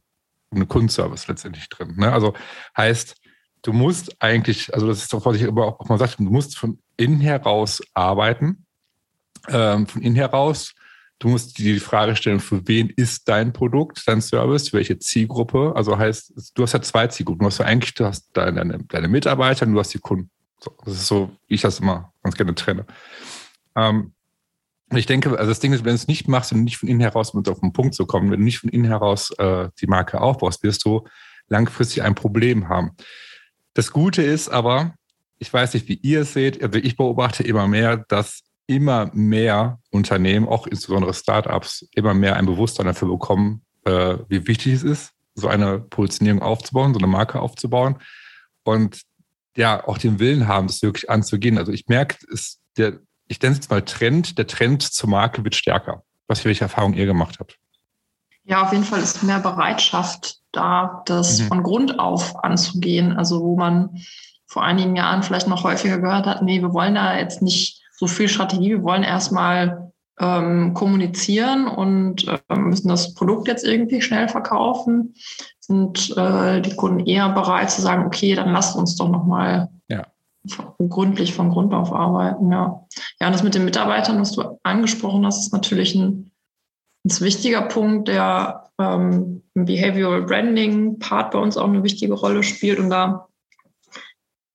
in 0.52 0.58
einem 0.58 0.68
Kundenservice 0.68 1.26
letztendlich 1.26 1.68
drin. 1.68 1.94
Ne? 1.96 2.12
Also 2.12 2.34
heißt, 2.76 3.16
du 3.62 3.72
musst 3.72 4.20
eigentlich, 4.20 4.72
also 4.74 4.86
das 4.86 5.02
ist 5.02 5.12
doch, 5.12 5.24
was 5.24 5.36
ich 5.36 5.42
immer 5.42 5.66
auch 5.66 5.88
mal 5.88 5.98
sage, 5.98 6.14
du 6.18 6.24
musst 6.24 6.58
von 6.58 6.78
innen 6.96 7.20
heraus 7.20 7.82
arbeiten, 7.94 8.66
ähm, 9.48 9.86
von 9.86 10.02
innen 10.02 10.16
heraus. 10.16 10.74
Du 11.20 11.28
musst 11.28 11.58
dir 11.58 11.74
die 11.74 11.80
Frage 11.80 12.14
stellen, 12.14 12.38
für 12.38 12.66
wen 12.68 12.90
ist 12.90 13.28
dein 13.28 13.52
Produkt, 13.52 14.06
dein 14.06 14.20
Service, 14.20 14.72
welche 14.72 15.00
Zielgruppe? 15.00 15.72
Also 15.74 15.98
heißt, 15.98 16.52
du 16.54 16.62
hast 16.62 16.74
ja 16.74 16.80
zwei 16.80 17.08
Zielgruppen. 17.08 17.40
Du 17.40 17.46
hast 17.46 17.58
ja 17.58 17.64
eigentlich, 17.64 17.94
du 17.94 18.04
hast 18.04 18.28
deine, 18.34 18.78
deine 18.86 19.08
Mitarbeiter 19.08 19.66
und 19.66 19.74
du 19.74 19.80
hast 19.80 19.92
die 19.92 19.98
Kunden. 19.98 20.30
So, 20.60 20.76
das 20.84 20.94
ist 20.94 21.06
so, 21.06 21.30
wie 21.48 21.54
ich 21.54 21.60
das 21.60 21.80
immer 21.80 22.12
ganz 22.22 22.36
gerne 22.36 22.54
trenne. 22.54 22.86
Ähm, 23.74 24.12
ich 24.94 25.06
denke, 25.06 25.30
also 25.30 25.50
das 25.50 25.60
Ding 25.60 25.72
ist, 25.72 25.84
wenn 25.84 25.90
du 25.90 25.96
es 25.96 26.08
nicht 26.08 26.28
machst 26.28 26.52
und 26.52 26.64
nicht 26.64 26.78
von 26.78 26.88
innen 26.88 27.00
heraus, 27.00 27.30
um 27.30 27.44
auf 27.46 27.60
den 27.60 27.72
Punkt 27.72 27.94
zu 27.94 28.06
kommen, 28.06 28.30
wenn 28.30 28.38
du 28.38 28.44
nicht 28.44 28.58
von 28.58 28.70
innen 28.70 28.86
heraus 28.86 29.30
äh, 29.38 29.68
die 29.80 29.86
Marke 29.86 30.20
aufbaust, 30.20 30.62
wirst 30.62 30.84
du 30.84 31.06
langfristig 31.48 32.02
ein 32.02 32.14
Problem 32.14 32.68
haben. 32.68 32.92
Das 33.78 33.92
Gute 33.92 34.22
ist 34.22 34.48
aber, 34.48 34.96
ich 35.38 35.52
weiß 35.52 35.74
nicht, 35.74 35.86
wie 35.86 36.00
ihr 36.02 36.22
es 36.22 36.32
seht, 36.32 36.60
also 36.60 36.80
ich 36.80 36.96
beobachte 36.96 37.44
immer 37.44 37.68
mehr, 37.68 37.96
dass 37.96 38.42
immer 38.66 39.08
mehr 39.14 39.78
Unternehmen, 39.90 40.48
auch 40.48 40.66
insbesondere 40.66 41.14
Startups, 41.14 41.86
immer 41.92 42.12
mehr 42.12 42.34
ein 42.34 42.46
Bewusstsein 42.46 42.86
dafür 42.86 43.06
bekommen, 43.06 43.62
äh, 43.84 44.16
wie 44.28 44.48
wichtig 44.48 44.72
es 44.72 44.82
ist, 44.82 45.12
so 45.36 45.46
eine 45.46 45.78
Positionierung 45.78 46.42
aufzubauen, 46.42 46.92
so 46.92 46.98
eine 46.98 47.06
Marke 47.06 47.38
aufzubauen 47.38 47.98
und 48.64 49.02
ja, 49.56 49.86
auch 49.86 49.98
den 49.98 50.18
Willen 50.18 50.48
haben, 50.48 50.66
das 50.66 50.82
wirklich 50.82 51.08
anzugehen. 51.08 51.56
Also 51.56 51.70
ich 51.70 51.86
merke, 51.86 52.16
es, 52.32 52.58
der, 52.78 52.98
ich 53.28 53.40
es 53.40 53.58
jetzt 53.58 53.70
mal 53.70 53.82
Trend, 53.82 54.38
der 54.38 54.48
Trend 54.48 54.82
zur 54.82 55.08
Marke 55.08 55.44
wird 55.44 55.54
stärker. 55.54 56.02
Was 56.26 56.40
für 56.40 56.46
welche 56.46 56.64
Erfahrungen 56.64 56.94
ihr 56.94 57.06
gemacht 57.06 57.36
habt? 57.38 57.56
Ja, 58.42 58.60
auf 58.64 58.72
jeden 58.72 58.82
Fall 58.82 59.02
ist 59.02 59.22
mehr 59.22 59.38
Bereitschaft 59.38 60.37
da, 60.52 61.02
das 61.06 61.40
mhm. 61.40 61.46
von 61.46 61.62
Grund 61.62 61.98
auf 61.98 62.42
anzugehen. 62.44 63.16
Also 63.16 63.42
wo 63.42 63.56
man 63.56 63.98
vor 64.46 64.62
einigen 64.62 64.96
Jahren 64.96 65.22
vielleicht 65.22 65.48
noch 65.48 65.64
häufiger 65.64 65.98
gehört 65.98 66.26
hat, 66.26 66.42
nee, 66.42 66.60
wir 66.62 66.72
wollen 66.72 66.94
da 66.94 67.16
jetzt 67.16 67.42
nicht 67.42 67.82
so 67.92 68.06
viel 68.06 68.28
Strategie, 68.28 68.70
wir 68.70 68.82
wollen 68.82 69.02
erstmal 69.02 69.92
ähm, 70.20 70.74
kommunizieren 70.74 71.68
und 71.68 72.26
äh, 72.26 72.56
müssen 72.56 72.88
das 72.88 73.14
Produkt 73.14 73.46
jetzt 73.48 73.64
irgendwie 73.64 74.00
schnell 74.00 74.28
verkaufen, 74.28 75.14
sind 75.60 76.16
äh, 76.16 76.60
die 76.60 76.74
Kunden 76.74 77.06
eher 77.06 77.28
bereit 77.28 77.70
zu 77.70 77.82
sagen, 77.82 78.06
okay, 78.06 78.34
dann 78.34 78.52
lasst 78.52 78.76
uns 78.76 78.96
doch 78.96 79.08
nochmal 79.08 79.68
ja. 79.88 80.06
gründlich 80.78 81.34
von 81.34 81.50
Grund 81.50 81.74
auf 81.74 81.92
arbeiten. 81.92 82.50
Ja. 82.50 82.86
ja, 83.20 83.26
und 83.26 83.32
das 83.32 83.42
mit 83.42 83.54
den 83.54 83.64
Mitarbeitern, 83.64 84.20
was 84.20 84.32
du 84.32 84.58
angesprochen 84.62 85.26
hast, 85.26 85.46
ist 85.46 85.52
natürlich 85.52 85.94
ein 85.94 86.28
ein 87.08 87.20
wichtiger 87.20 87.62
Punkt, 87.62 88.08
der 88.08 88.67
ähm, 88.78 89.42
Behavioral 89.54 90.22
Branding 90.22 90.98
Part 90.98 91.32
bei 91.32 91.38
uns 91.38 91.56
auch 91.56 91.68
eine 91.68 91.82
wichtige 91.82 92.14
Rolle 92.14 92.42
spielt. 92.42 92.78
Und 92.78 92.90
da 92.90 93.28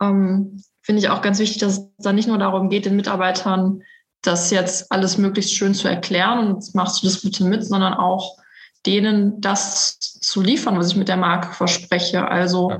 ähm, 0.01 0.63
finde 0.81 1.01
ich 1.01 1.09
auch 1.09 1.21
ganz 1.21 1.39
wichtig, 1.39 1.59
dass 1.59 1.77
es 1.77 1.87
da 1.97 2.13
nicht 2.13 2.27
nur 2.27 2.37
darum 2.37 2.69
geht, 2.69 2.85
den 2.85 2.95
Mitarbeitern 2.95 3.83
das 4.21 4.51
jetzt 4.51 4.91
alles 4.91 5.17
möglichst 5.17 5.53
schön 5.53 5.73
zu 5.73 5.87
erklären 5.87 6.39
und 6.39 6.53
jetzt 6.55 6.75
machst 6.75 7.03
du 7.03 7.07
das 7.07 7.21
bitte 7.21 7.43
mit, 7.43 7.65
sondern 7.65 7.93
auch 7.93 8.37
denen 8.85 9.39
das 9.41 9.99
zu 9.99 10.41
liefern, 10.41 10.77
was 10.77 10.87
ich 10.87 10.95
mit 10.95 11.09
der 11.09 11.17
Marke 11.17 11.53
verspreche. 11.53 12.27
Also 12.27 12.71
ja. 12.71 12.79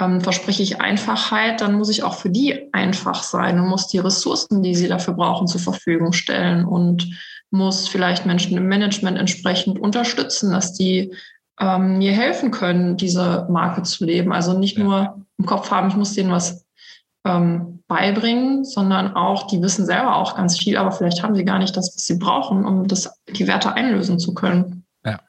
ähm, 0.00 0.20
verspreche 0.20 0.62
ich 0.62 0.80
Einfachheit, 0.80 1.60
dann 1.60 1.74
muss 1.74 1.90
ich 1.90 2.04
auch 2.04 2.14
für 2.14 2.30
die 2.30 2.72
einfach 2.72 3.22
sein 3.22 3.58
und 3.58 3.68
muss 3.68 3.88
die 3.88 3.98
Ressourcen, 3.98 4.62
die 4.62 4.74
sie 4.74 4.88
dafür 4.88 5.14
brauchen, 5.14 5.46
zur 5.48 5.60
Verfügung 5.60 6.12
stellen. 6.12 6.64
Und 6.64 7.08
muss 7.54 7.86
vielleicht 7.86 8.26
Menschen 8.26 8.56
im 8.56 8.66
Management 8.66 9.16
entsprechend 9.16 9.78
unterstützen, 9.78 10.50
dass 10.50 10.72
die 10.72 11.14
ähm, 11.60 11.98
mir 11.98 12.12
helfen 12.12 12.50
können, 12.50 12.96
diese 12.96 13.46
Marke 13.48 13.84
zu 13.84 14.04
leben. 14.04 14.32
Also 14.32 14.58
nicht 14.58 14.76
ja. 14.76 14.84
nur 14.84 15.26
im 15.38 15.46
Kopf 15.46 15.70
haben, 15.70 15.88
ich 15.88 15.94
muss 15.94 16.14
denen 16.14 16.32
was 16.32 16.66
ähm, 17.24 17.82
beibringen, 17.86 18.64
sondern 18.64 19.14
auch, 19.14 19.46
die 19.46 19.62
wissen 19.62 19.86
selber 19.86 20.16
auch 20.16 20.36
ganz 20.36 20.58
viel, 20.58 20.76
aber 20.76 20.90
vielleicht 20.90 21.22
haben 21.22 21.36
sie 21.36 21.44
gar 21.44 21.60
nicht 21.60 21.76
das, 21.76 21.94
was 21.94 22.04
sie 22.04 22.18
brauchen, 22.18 22.64
um 22.66 22.88
das, 22.88 23.22
die 23.28 23.46
Werte 23.46 23.72
einlösen 23.72 24.18
zu 24.18 24.34
können. 24.34 24.84
Ja. 25.04 25.20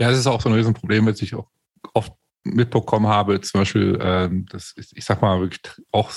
Ja, 0.00 0.10
das 0.10 0.18
ist 0.18 0.26
auch 0.26 0.40
so 0.40 0.48
ein 0.48 0.56
Riesenproblem, 0.56 1.06
was 1.06 1.22
ich 1.22 1.36
auch 1.36 1.46
oft 1.94 2.12
mitbekommen 2.42 3.06
habe, 3.06 3.40
zum 3.40 3.60
Beispiel, 3.60 3.96
ähm, 4.02 4.46
das 4.50 4.72
ist, 4.72 4.96
ich 4.96 5.04
sag 5.04 5.22
mal, 5.22 5.40
wirklich 5.40 5.60
auch 5.92 6.10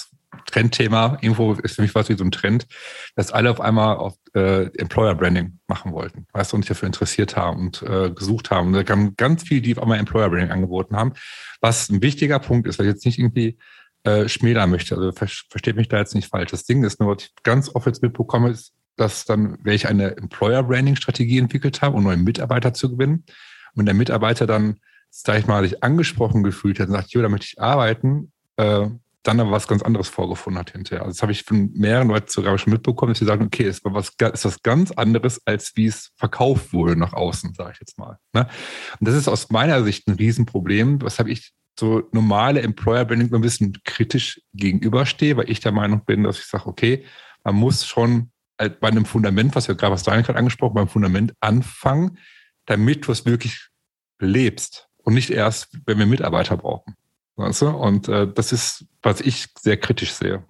Trendthema. 0.45 1.17
Irgendwo 1.21 1.53
ist 1.53 1.75
für 1.75 1.81
mich 1.81 1.95
was 1.95 2.09
wie 2.09 2.17
so 2.17 2.23
ein 2.23 2.31
Trend, 2.31 2.67
dass 3.15 3.31
alle 3.31 3.51
auf 3.51 3.61
einmal 3.61 3.97
auf 3.97 4.15
äh, 4.33 4.65
Employer 4.77 5.15
Branding 5.15 5.59
machen 5.67 5.93
wollten, 5.93 6.27
weißt 6.33 6.51
du, 6.51 6.57
und 6.57 6.63
sich 6.63 6.69
dafür 6.69 6.87
interessiert 6.87 7.35
haben 7.35 7.59
und 7.59 7.83
äh, 7.83 8.11
gesucht 8.11 8.51
haben. 8.51 8.67
Und 8.67 8.73
da 8.73 8.83
kamen 8.83 9.15
ganz 9.15 9.43
viele, 9.43 9.61
die 9.61 9.75
auf 9.75 9.83
einmal 9.83 9.99
Employer 9.99 10.29
Branding 10.29 10.51
angeboten 10.51 10.95
haben. 10.95 11.13
Was 11.59 11.89
ein 11.89 12.01
wichtiger 12.01 12.39
Punkt 12.39 12.67
ist, 12.67 12.79
weil 12.79 12.87
ich 12.87 12.93
jetzt 12.93 13.05
nicht 13.05 13.19
irgendwie 13.19 13.57
äh, 14.03 14.27
schmälern 14.27 14.69
möchte. 14.69 14.95
Also 14.95 15.11
ver 15.11 15.27
versteht 15.27 15.75
mich 15.75 15.89
da 15.89 15.97
jetzt 15.99 16.15
nicht 16.15 16.29
falsch. 16.29 16.51
Das 16.51 16.65
Ding 16.65 16.83
ist 16.83 16.99
nur, 16.99 17.15
was 17.15 17.23
ich 17.23 17.31
ganz 17.43 17.73
oft 17.73 17.85
jetzt 17.85 18.01
mitbekomme, 18.01 18.49
ist, 18.49 18.73
dass 18.97 19.25
dann, 19.25 19.57
wenn 19.63 19.73
ich 19.73 19.87
eine 19.87 20.17
Employer 20.17 20.63
Branding 20.63 20.95
Strategie 20.95 21.39
entwickelt 21.39 21.81
habe, 21.81 21.97
um 21.97 22.03
neue 22.03 22.17
Mitarbeiter 22.17 22.73
zu 22.73 22.91
gewinnen, 22.91 23.25
und 23.75 23.85
der 23.85 23.95
Mitarbeiter 23.95 24.47
dann, 24.47 24.77
sag 25.09 25.39
ich 25.39 25.47
mal, 25.47 25.63
sich 25.63 25.83
angesprochen 25.83 26.43
gefühlt 26.43 26.79
hat 26.79 26.87
und 26.87 26.93
sagt, 26.93 27.11
jo, 27.11 27.21
da 27.21 27.29
möchte 27.29 27.47
ich 27.47 27.61
arbeiten, 27.61 28.31
äh, 28.57 28.87
dann 29.23 29.39
aber 29.39 29.51
was 29.51 29.67
ganz 29.67 29.83
anderes 29.83 30.09
vorgefunden 30.09 30.59
hat 30.59 30.71
hinterher. 30.71 31.01
Also 31.01 31.11
das 31.11 31.21
habe 31.21 31.31
ich 31.31 31.43
von 31.43 31.71
mehreren 31.73 32.07
Leuten 32.07 32.29
sogar 32.29 32.57
schon 32.57 32.73
mitbekommen, 32.73 33.11
dass 33.11 33.19
sie 33.19 33.25
sagen, 33.25 33.45
okay, 33.45 33.65
es 33.65 33.83
war 33.85 33.93
was, 33.93 34.09
ist 34.09 34.45
was 34.45 34.63
ganz 34.63 34.91
anderes, 34.91 35.45
als 35.45 35.75
wie 35.75 35.85
es 35.85 36.11
verkauft 36.15 36.73
wurde 36.73 36.95
nach 36.95 37.13
außen, 37.13 37.53
sage 37.53 37.71
ich 37.73 37.79
jetzt 37.79 37.97
mal. 37.97 38.17
Ne? 38.33 38.47
Und 38.99 39.07
das 39.07 39.15
ist 39.15 39.27
aus 39.27 39.49
meiner 39.49 39.83
Sicht 39.83 40.07
ein 40.07 40.15
Riesenproblem, 40.15 41.01
weshalb 41.01 41.27
ich 41.27 41.51
so 41.79 42.03
normale 42.11 42.61
Employer 42.61 43.05
Branding 43.05 43.33
ein 43.33 43.41
bisschen 43.41 43.77
kritisch 43.83 44.41
gegenüberstehe, 44.53 45.37
weil 45.37 45.49
ich 45.49 45.59
der 45.59 45.71
Meinung 45.71 46.03
bin, 46.05 46.23
dass 46.23 46.39
ich 46.39 46.45
sage, 46.45 46.67
okay, 46.67 47.05
man 47.43 47.55
muss 47.55 47.85
schon 47.85 48.31
bei 48.57 48.87
einem 48.87 49.05
Fundament, 49.05 49.55
was 49.55 49.67
wir 49.67 49.75
gerade, 49.75 49.93
was 49.93 50.03
Daniel 50.03 50.23
gerade 50.23 50.39
angesprochen, 50.39 50.75
beim 50.75 50.87
Fundament 50.87 51.33
anfangen, 51.39 52.17
damit 52.65 53.07
du 53.07 53.11
es 53.11 53.25
wirklich 53.25 53.69
lebst 54.19 54.87
und 54.97 55.13
nicht 55.15 55.31
erst, 55.31 55.69
wenn 55.85 55.97
wir 55.97 56.05
Mitarbeiter 56.05 56.57
brauchen. 56.57 56.95
Weißt 57.35 57.61
du? 57.61 57.69
Und 57.69 58.07
äh, 58.07 58.27
das 58.31 58.51
ist, 58.51 58.85
was 59.01 59.21
ich 59.21 59.47
sehr 59.59 59.77
kritisch 59.77 60.13
sehe. 60.13 60.43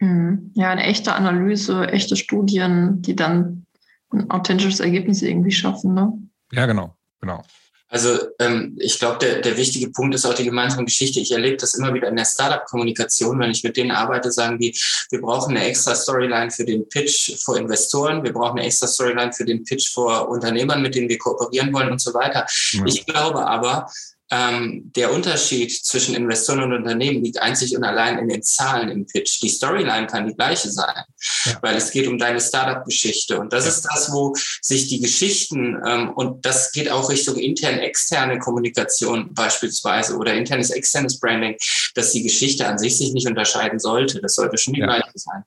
Mhm. 0.00 0.52
Ja, 0.54 0.70
eine 0.70 0.84
echte 0.84 1.14
Analyse, 1.14 1.88
echte 1.88 2.16
Studien, 2.16 3.02
die 3.02 3.16
dann 3.16 3.66
ein 4.12 4.30
authentisches 4.30 4.80
Ergebnis 4.80 5.22
irgendwie 5.22 5.52
schaffen. 5.52 5.94
Ne? 5.94 6.12
Ja, 6.52 6.66
genau, 6.66 6.96
genau. 7.20 7.42
Also 7.88 8.18
ähm, 8.40 8.76
ich 8.80 8.98
glaube, 8.98 9.18
der, 9.18 9.40
der 9.40 9.56
wichtige 9.56 9.88
Punkt 9.90 10.16
ist 10.16 10.24
auch 10.24 10.34
die 10.34 10.44
gemeinsame 10.44 10.84
Geschichte. 10.84 11.20
Ich 11.20 11.30
erlebe 11.30 11.58
das 11.58 11.74
immer 11.74 11.94
wieder 11.94 12.08
in 12.08 12.16
der 12.16 12.24
Startup-Kommunikation, 12.24 13.38
wenn 13.38 13.52
ich 13.52 13.62
mit 13.62 13.76
denen 13.76 13.92
arbeite, 13.92 14.32
sagen 14.32 14.58
die, 14.58 14.76
wir 15.10 15.20
brauchen 15.20 15.56
eine 15.56 15.64
extra 15.66 15.94
Storyline 15.94 16.50
für 16.50 16.64
den 16.64 16.88
Pitch 16.88 17.36
vor 17.36 17.56
Investoren, 17.56 18.24
wir 18.24 18.32
brauchen 18.32 18.58
eine 18.58 18.66
extra 18.66 18.88
Storyline 18.88 19.32
für 19.32 19.44
den 19.44 19.62
Pitch 19.62 19.92
vor 19.92 20.28
Unternehmern, 20.28 20.82
mit 20.82 20.96
denen 20.96 21.08
wir 21.08 21.18
kooperieren 21.18 21.72
wollen 21.72 21.92
und 21.92 22.00
so 22.00 22.12
weiter. 22.14 22.46
Ja. 22.72 22.84
Ich 22.84 23.06
glaube 23.06 23.46
aber, 23.46 23.88
ähm, 24.34 24.90
der 24.96 25.12
Unterschied 25.12 25.70
zwischen 25.70 26.14
Investoren 26.14 26.62
und 26.64 26.72
Unternehmen 26.72 27.22
liegt 27.22 27.40
einzig 27.40 27.76
und 27.76 27.84
allein 27.84 28.18
in 28.18 28.28
den 28.28 28.42
Zahlen 28.42 28.88
im 28.88 29.06
Pitch. 29.06 29.40
Die 29.40 29.48
Storyline 29.48 30.06
kann 30.08 30.26
die 30.26 30.34
gleiche 30.34 30.70
sein, 30.70 31.04
ja. 31.44 31.58
weil 31.62 31.76
es 31.76 31.90
geht 31.90 32.08
um 32.08 32.18
deine 32.18 32.40
Startup-Geschichte. 32.40 33.38
Und 33.38 33.52
das 33.52 33.64
ja. 33.64 33.70
ist 33.70 33.82
das, 33.82 34.12
wo 34.12 34.34
sich 34.60 34.88
die 34.88 35.00
Geschichten, 35.00 35.80
ähm, 35.86 36.10
und 36.10 36.44
das 36.44 36.72
geht 36.72 36.90
auch 36.90 37.10
Richtung 37.10 37.36
intern-externe 37.36 38.38
Kommunikation 38.38 39.32
beispielsweise 39.32 40.16
oder 40.16 40.34
internes, 40.34 40.70
externes 40.70 41.20
Branding, 41.20 41.56
dass 41.94 42.10
die 42.10 42.22
Geschichte 42.22 42.66
an 42.66 42.78
sich 42.78 42.98
sich 42.98 43.12
nicht 43.12 43.28
unterscheiden 43.28 43.78
sollte. 43.78 44.20
Das 44.20 44.34
sollte 44.34 44.58
schon 44.58 44.74
die 44.74 44.80
ja. 44.80 44.86
gleiche 44.86 45.12
sein. 45.14 45.44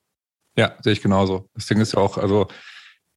Ja, 0.56 0.76
sehe 0.82 0.94
ich 0.94 1.02
genauso. 1.02 1.50
Das 1.54 1.66
Ding 1.66 1.82
ist 1.82 1.94
ja 1.94 2.00
auch, 2.00 2.18
also 2.18 2.48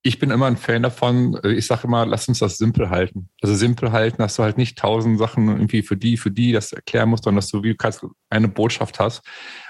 ich 0.03 0.19
bin 0.19 0.31
immer 0.31 0.47
ein 0.47 0.57
Fan 0.57 0.83
davon, 0.83 1.39
äh, 1.45 1.53
ich 1.53 1.67
sage 1.67 1.87
immer, 1.87 2.07
lass 2.07 2.29
uns 2.29 2.39
das 2.39 2.59
simpel 2.59 2.91
halten. 2.91 3.29
Also 3.43 3.55
simpel 3.55 3.93
halten, 3.93 4.19
dass 4.19 4.37
du 4.37 4.43
halt 4.43 4.57
nicht 4.57 4.79
tausend 4.79 5.19
Sachen 5.19 5.49
irgendwie 5.49 5.83
für 5.83 5.97
die, 5.97 6.17
für 6.17 6.31
die 6.31 6.53
das 6.53 6.73
erklären 6.73 7.11
musst, 7.11 7.25
sondern 7.25 7.39
dass 7.39 7.51
du 7.51 7.63
wie 7.63 7.75
du 7.75 8.15
eine 8.31 8.49
Botschaft 8.49 8.99
hast. 8.99 9.23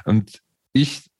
Und 0.04 0.40
ich 0.72 1.10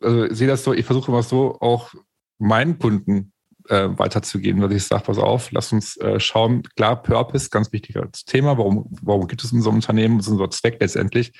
also 0.00 0.32
sehe 0.34 0.48
das 0.48 0.64
so, 0.64 0.72
ich 0.72 0.84
versuche 0.84 1.10
immer 1.10 1.22
so 1.22 1.58
auch 1.60 1.94
meinen 2.38 2.78
Kunden 2.78 3.32
äh, 3.68 3.88
weiterzugehen, 3.90 4.60
dass 4.60 4.72
ich 4.72 4.84
sage, 4.84 5.04
pass 5.04 5.18
auf, 5.18 5.52
lass 5.52 5.72
uns 5.72 5.96
äh, 5.98 6.18
schauen, 6.18 6.62
klar, 6.74 7.00
Purpose, 7.02 7.50
ganz 7.50 7.72
wichtiges 7.72 8.24
Thema, 8.24 8.58
warum, 8.58 8.86
warum 9.02 9.28
gibt 9.28 9.44
es 9.44 9.52
unser 9.52 9.70
Unternehmen, 9.70 10.16
unser 10.16 10.50
Zweck 10.50 10.78
letztendlich, 10.80 11.32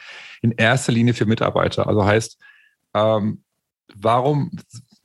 in 0.42 0.52
erster 0.52 0.92
Linie 0.92 1.14
für 1.14 1.26
Mitarbeiter. 1.26 1.88
Also 1.88 2.04
heißt, 2.04 2.38
ähm, 2.94 3.42
warum 3.94 4.52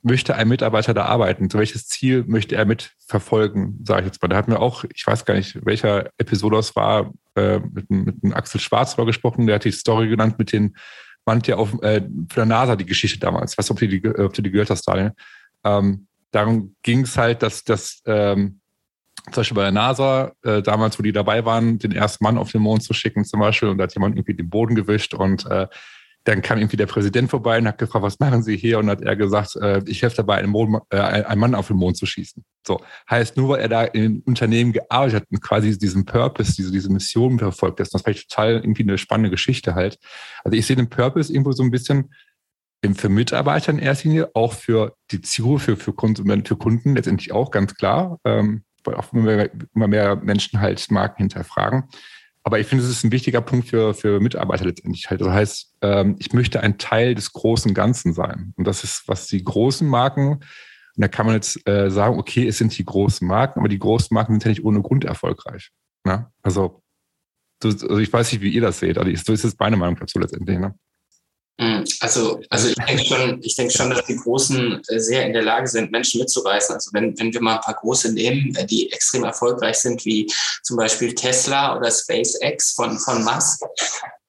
möchte 0.06 0.36
ein 0.36 0.48
Mitarbeiter 0.48 0.94
da 0.94 1.04
arbeiten? 1.04 1.50
So 1.50 1.58
welches 1.58 1.88
Ziel 1.88 2.24
möchte 2.26 2.56
er 2.56 2.64
mitverfolgen, 2.64 3.84
sage 3.86 4.02
ich 4.02 4.06
jetzt 4.06 4.22
mal. 4.22 4.28
Da 4.28 4.36
hatten 4.36 4.52
wir 4.52 4.60
auch, 4.60 4.84
ich 4.94 5.06
weiß 5.06 5.24
gar 5.24 5.34
nicht, 5.34 5.58
welcher 5.66 6.10
Episode 6.16 6.56
das 6.56 6.76
war, 6.76 7.12
äh, 7.34 7.58
mit, 7.58 7.90
mit 7.90 8.16
einem 8.22 8.32
Axel 8.32 8.60
Schwarz 8.60 8.92
darüber 8.92 9.06
gesprochen, 9.06 9.46
der 9.46 9.56
hat 9.56 9.64
die 9.64 9.72
Story 9.72 10.08
genannt 10.08 10.38
mit 10.38 10.52
den 10.52 10.76
Mann, 11.24 11.40
der 11.40 11.58
auf 11.58 11.74
äh, 11.82 12.02
für 12.30 12.36
der 12.36 12.46
NASA 12.46 12.76
die 12.76 12.86
Geschichte 12.86 13.18
damals. 13.18 13.52
Ich 13.52 13.58
weiß 13.58 13.68
nicht, 13.68 13.72
ob 13.72 13.78
du 13.80 13.88
die, 13.88 14.08
ob 14.24 14.32
du 14.32 14.42
die 14.42 14.50
gehört 14.50 14.70
hast, 14.70 14.86
Daniel. 14.86 15.12
Ähm, 15.64 16.06
darum 16.30 16.76
ging 16.82 17.00
es 17.00 17.18
halt, 17.18 17.42
dass 17.42 17.64
das 17.64 18.00
ähm, 18.06 18.60
zum 19.32 19.40
Beispiel 19.40 19.56
bei 19.56 19.62
der 19.62 19.72
NASA, 19.72 20.32
äh, 20.44 20.62
damals, 20.62 20.98
wo 20.98 21.02
die 21.02 21.12
dabei 21.12 21.44
waren, 21.44 21.78
den 21.80 21.90
ersten 21.90 22.22
Mann 22.22 22.38
auf 22.38 22.52
den 22.52 22.62
Mond 22.62 22.84
zu 22.84 22.94
schicken, 22.94 23.24
zum 23.24 23.40
Beispiel, 23.40 23.68
und 23.68 23.78
da 23.78 23.84
hat 23.84 23.94
jemand 23.94 24.14
irgendwie 24.14 24.34
den 24.34 24.48
Boden 24.48 24.76
gewischt 24.76 25.14
und 25.14 25.46
äh, 25.46 25.66
dann 26.26 26.42
kam 26.42 26.58
irgendwie 26.58 26.76
der 26.76 26.86
Präsident 26.86 27.30
vorbei 27.30 27.58
und 27.58 27.68
hat 27.68 27.78
gefragt, 27.78 28.02
was 28.02 28.18
machen 28.18 28.42
Sie 28.42 28.56
hier? 28.56 28.80
Und 28.80 28.90
hat 28.90 29.00
er 29.00 29.14
gesagt, 29.14 29.54
äh, 29.56 29.80
ich 29.86 30.02
helfe 30.02 30.16
dabei, 30.16 30.38
einen, 30.38 30.50
Mond, 30.50 30.82
äh, 30.90 30.98
einen, 30.98 31.40
Mann 31.40 31.54
auf 31.54 31.68
den 31.68 31.76
Mond 31.76 31.96
zu 31.96 32.04
schießen. 32.04 32.44
So 32.66 32.80
heißt 33.08 33.36
nur, 33.36 33.50
weil 33.50 33.60
er 33.60 33.68
da 33.68 33.84
in 33.84 34.22
Unternehmen 34.22 34.72
gearbeitet 34.72 35.22
hat 35.22 35.30
und 35.30 35.40
quasi 35.40 35.78
diesen 35.78 36.04
Purpose, 36.04 36.54
diese, 36.56 36.72
diese 36.72 36.90
Mission 36.90 37.38
verfolgt 37.38 37.78
ist. 37.78 37.94
Das 37.94 38.00
ist 38.00 38.04
vielleicht 38.04 38.28
total 38.28 38.54
irgendwie 38.54 38.82
eine 38.82 38.98
spannende 38.98 39.30
Geschichte 39.30 39.76
halt. 39.76 39.98
Also 40.42 40.58
ich 40.58 40.66
sehe 40.66 40.74
den 40.74 40.88
Purpose 40.88 41.32
irgendwo 41.32 41.52
so 41.52 41.62
ein 41.62 41.70
bisschen 41.70 42.12
für 42.96 43.08
Mitarbeiter 43.08 43.70
in 43.70 43.78
erster 43.78 44.08
Linie, 44.08 44.30
auch 44.34 44.52
für 44.52 44.96
die 45.12 45.20
Zielgruppe, 45.20 45.60
für, 45.60 45.76
für 45.76 45.92
Konsumenten, 45.92 46.46
für 46.46 46.56
Kunden 46.56 46.96
letztendlich 46.96 47.32
auch 47.32 47.52
ganz 47.52 47.74
klar, 47.74 48.18
ähm, 48.24 48.64
weil 48.82 48.96
auch 48.96 49.12
immer 49.12 49.22
mehr, 49.22 49.50
immer 49.74 49.88
mehr 49.88 50.16
Menschen 50.16 50.60
halt 50.60 50.90
Marken 50.90 51.22
hinterfragen. 51.22 51.84
Aber 52.46 52.60
ich 52.60 52.68
finde, 52.68 52.84
es 52.84 52.90
ist 52.90 53.02
ein 53.02 53.10
wichtiger 53.10 53.40
Punkt 53.40 53.70
für, 53.70 53.92
für 53.92 54.20
Mitarbeiter 54.20 54.66
letztendlich 54.66 55.10
halt. 55.10 55.20
Das 55.20 55.30
heißt, 55.30 55.78
ähm, 55.82 56.14
ich 56.20 56.32
möchte 56.32 56.60
ein 56.60 56.78
Teil 56.78 57.16
des 57.16 57.32
großen 57.32 57.74
Ganzen 57.74 58.12
sein. 58.12 58.52
Und 58.54 58.68
das 58.68 58.84
ist, 58.84 59.08
was 59.08 59.26
die 59.26 59.42
großen 59.42 59.86
Marken, 59.88 60.34
und 60.34 60.42
da 60.94 61.08
kann 61.08 61.26
man 61.26 61.34
jetzt 61.34 61.68
äh, 61.68 61.90
sagen, 61.90 62.16
okay, 62.16 62.46
es 62.46 62.58
sind 62.58 62.78
die 62.78 62.84
großen 62.84 63.26
Marken, 63.26 63.58
aber 63.58 63.68
die 63.68 63.80
großen 63.80 64.14
Marken 64.14 64.34
sind 64.34 64.44
ja 64.44 64.50
nicht 64.50 64.64
ohne 64.64 64.80
Grund 64.80 65.04
erfolgreich. 65.04 65.72
Ne? 66.04 66.30
Also, 66.40 66.84
also 67.64 67.98
ich 67.98 68.12
weiß 68.12 68.30
nicht, 68.30 68.42
wie 68.42 68.50
ihr 68.50 68.62
das 68.62 68.78
seht, 68.78 68.96
aber 68.96 69.10
so 69.16 69.32
ist 69.32 69.44
es 69.44 69.58
meine 69.58 69.76
Meinung 69.76 69.96
dazu 69.96 70.20
letztendlich. 70.20 70.60
Ne? 70.60 70.72
Hm, 71.58 71.84
also, 72.00 72.40
also 72.50 72.68
ich 72.68 72.74
denke 72.74 73.04
schon, 73.04 73.40
ich 73.42 73.56
denke 73.56 73.72
schon, 73.72 73.88
dass 73.88 74.04
die 74.04 74.16
Großen 74.16 74.82
äh, 74.88 75.00
sehr 75.00 75.24
in 75.24 75.32
der 75.32 75.42
Lage 75.42 75.66
sind, 75.66 75.90
Menschen 75.90 76.20
mitzureißen. 76.20 76.74
Also 76.74 76.90
wenn, 76.92 77.18
wenn 77.18 77.32
wir 77.32 77.40
mal 77.40 77.54
ein 77.54 77.60
paar 77.62 77.74
große 77.74 78.12
nehmen, 78.12 78.54
äh, 78.56 78.66
die 78.66 78.92
extrem 78.92 79.24
erfolgreich 79.24 79.78
sind, 79.78 80.04
wie 80.04 80.30
zum 80.62 80.76
Beispiel 80.76 81.14
Tesla 81.14 81.76
oder 81.76 81.90
SpaceX 81.90 82.72
von, 82.72 82.98
von 82.98 83.24
Musk 83.24 83.62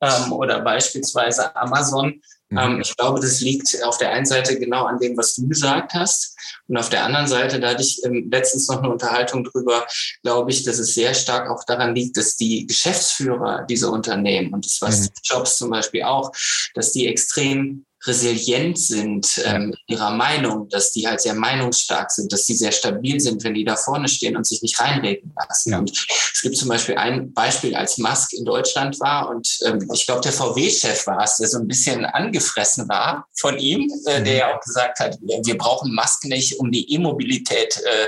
ähm, 0.01 0.31
oder 0.31 0.61
beispielsweise 0.61 1.53
Amazon, 1.55 2.21
Mhm. 2.49 2.57
Ähm, 2.57 2.81
ich 2.81 2.95
glaube, 2.95 3.19
das 3.19 3.41
liegt 3.41 3.77
auf 3.83 3.97
der 3.97 4.11
einen 4.11 4.25
Seite 4.25 4.57
genau 4.57 4.85
an 4.85 4.99
dem, 4.99 5.17
was 5.17 5.35
du 5.35 5.47
gesagt 5.47 5.93
hast. 5.93 6.35
Und 6.67 6.77
auf 6.77 6.89
der 6.89 7.03
anderen 7.03 7.27
Seite, 7.27 7.59
da 7.59 7.69
hatte 7.69 7.81
ich 7.81 8.03
ähm, 8.05 8.29
letztens 8.31 8.67
noch 8.67 8.79
eine 8.79 8.89
Unterhaltung 8.89 9.43
drüber, 9.43 9.85
glaube 10.21 10.51
ich, 10.51 10.63
dass 10.63 10.79
es 10.79 10.93
sehr 10.93 11.13
stark 11.13 11.49
auch 11.49 11.63
daran 11.65 11.95
liegt, 11.95 12.17
dass 12.17 12.35
die 12.35 12.65
Geschäftsführer 12.65 13.65
dieser 13.69 13.91
Unternehmen, 13.91 14.53
und 14.53 14.65
das 14.65 14.81
war 14.81 14.89
mhm. 14.89 15.09
Jobs 15.23 15.57
zum 15.57 15.69
Beispiel 15.69 16.03
auch, 16.03 16.31
dass 16.77 16.91
die 16.91 17.07
extrem 17.07 17.85
resilient 18.05 18.77
sind 18.77 19.41
ähm, 19.45 19.73
ihrer 19.87 20.11
Meinung, 20.11 20.69
dass 20.69 20.91
die 20.91 21.07
halt 21.07 21.21
sehr 21.21 21.33
meinungsstark 21.33 22.11
sind, 22.11 22.31
dass 22.31 22.45
die 22.45 22.55
sehr 22.55 22.71
stabil 22.71 23.19
sind, 23.19 23.43
wenn 23.43 23.53
die 23.53 23.65
da 23.65 23.75
vorne 23.75 24.07
stehen 24.07 24.37
und 24.37 24.45
sich 24.45 24.61
nicht 24.61 24.79
reinreden 24.79 25.33
lassen. 25.35 25.71
Ja. 25.71 25.79
Und 25.79 25.91
es 25.91 26.41
gibt 26.41 26.57
zum 26.57 26.69
Beispiel 26.69 26.95
ein 26.95 27.33
Beispiel, 27.33 27.75
als 27.75 27.97
Musk 27.97 28.33
in 28.33 28.45
Deutschland 28.45 28.99
war 28.99 29.29
und 29.29 29.57
ähm, 29.65 29.89
ich 29.93 30.05
glaube, 30.05 30.21
der 30.21 30.33
VW-Chef 30.33 31.07
war 31.07 31.23
es, 31.23 31.37
der 31.37 31.47
so 31.47 31.57
ein 31.57 31.67
bisschen 31.67 32.05
angefressen 32.05 32.87
war 32.87 33.27
von 33.35 33.57
ihm, 33.57 33.91
äh, 34.05 34.21
der 34.21 34.33
mhm. 34.33 34.39
ja 34.39 34.55
auch 34.55 34.61
gesagt 34.61 34.99
hat, 34.99 35.17
wir 35.21 35.57
brauchen 35.57 35.93
Musk 35.93 36.25
nicht, 36.25 36.59
um 36.59 36.71
die 36.71 36.93
E-Mobilität 36.93 37.77
äh, 37.77 38.07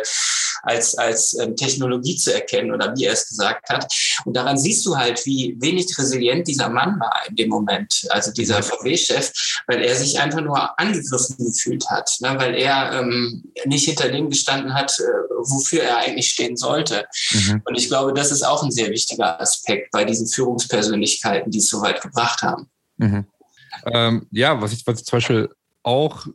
als, 0.63 0.95
als 0.95 1.37
ähm, 1.39 1.55
Technologie 1.55 2.15
zu 2.15 2.33
erkennen 2.33 2.71
oder 2.71 2.93
wie 2.95 3.05
er 3.05 3.13
es 3.13 3.27
gesagt 3.27 3.69
hat. 3.69 3.91
Und 4.25 4.35
daran 4.35 4.57
siehst 4.57 4.85
du 4.85 4.97
halt, 4.97 5.25
wie 5.25 5.55
wenig 5.59 5.97
resilient 5.97 6.47
dieser 6.47 6.69
Mann 6.69 6.99
war 6.99 7.23
in 7.27 7.35
dem 7.35 7.49
Moment, 7.49 8.05
also 8.09 8.31
dieser 8.31 8.61
VW-Chef, 8.61 9.31
weil 9.67 9.81
er 9.83 9.88
sich 9.95 10.19
einfach 10.19 10.41
nur 10.41 10.79
angegriffen 10.79 11.37
gefühlt 11.37 11.89
hat, 11.89 12.09
ne? 12.19 12.35
weil 12.37 12.55
er 12.55 12.99
ähm, 12.99 13.43
nicht 13.65 13.85
hinter 13.85 14.09
dem 14.09 14.29
gestanden 14.29 14.73
hat, 14.73 14.99
äh, 14.99 15.03
wofür 15.43 15.83
er 15.83 15.97
eigentlich 15.97 16.29
stehen 16.29 16.57
sollte. 16.57 17.05
Mhm. 17.31 17.61
Und 17.65 17.77
ich 17.77 17.87
glaube, 17.87 18.13
das 18.13 18.31
ist 18.31 18.43
auch 18.43 18.63
ein 18.63 18.71
sehr 18.71 18.89
wichtiger 18.89 19.39
Aspekt 19.39 19.91
bei 19.91 20.05
diesen 20.05 20.27
Führungspersönlichkeiten, 20.27 21.51
die 21.51 21.59
es 21.59 21.69
so 21.69 21.81
weit 21.81 22.01
gebracht 22.01 22.41
haben. 22.41 22.69
Mhm. 22.97 23.25
Ähm, 23.93 24.27
ja, 24.31 24.61
was 24.61 24.73
ich, 24.73 24.85
was 24.85 24.99
ich 24.99 25.05
zum 25.05 25.17
Beispiel 25.17 25.49
auch 25.83 26.27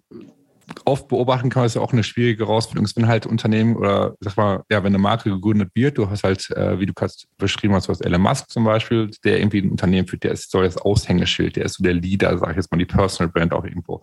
oft 0.85 1.09
beobachten 1.09 1.51
kann, 1.51 1.65
ist 1.65 1.75
ja 1.75 1.81
auch 1.81 1.93
eine 1.93 2.05
schwierige 2.05 2.47
Herausforderung, 2.47 2.89
wenn 2.95 3.09
halt 3.09 3.27
Unternehmen 3.27 3.77
oder 3.77 4.15
sag 4.21 4.37
mal, 4.37 4.63
ja, 4.71 4.83
wenn 4.83 4.93
eine 4.93 4.99
Marke 4.99 5.31
gegründet 5.31 5.71
wird, 5.75 5.99
du 5.99 6.09
hast 6.09 6.25
halt, 6.25 6.51
äh, 6.51 6.79
wie 6.79 6.87
du 6.87 6.95
gerade 6.95 7.13
beschrieben 7.37 7.75
hast, 7.75 7.89
du 7.89 7.93
hast 7.93 8.01
Elon 8.01 8.21
Musk 8.21 8.51
zum 8.51 8.65
Beispiel, 8.65 9.11
der 9.25 9.39
irgendwie 9.39 9.61
ein 9.61 9.71
Unternehmen 9.71 10.07
führt, 10.07 10.25
der 10.25 10.33
ist 10.33 10.51
so 10.51 10.63
das 10.63 10.77
Aushängeschild, 10.77 11.57
der 11.57 11.67
ist 11.67 11.75
so 11.75 11.85
der 11.85 11.95
Leader, 11.95 12.39
sag 12.39 12.51
ich 12.51 12.57
jetzt 12.57 12.71
mal, 12.71 12.79
die 12.79 12.85
Personal 12.85 13.33
Brand 13.33 13.53
auch 13.53 13.65
irgendwo. 13.65 14.03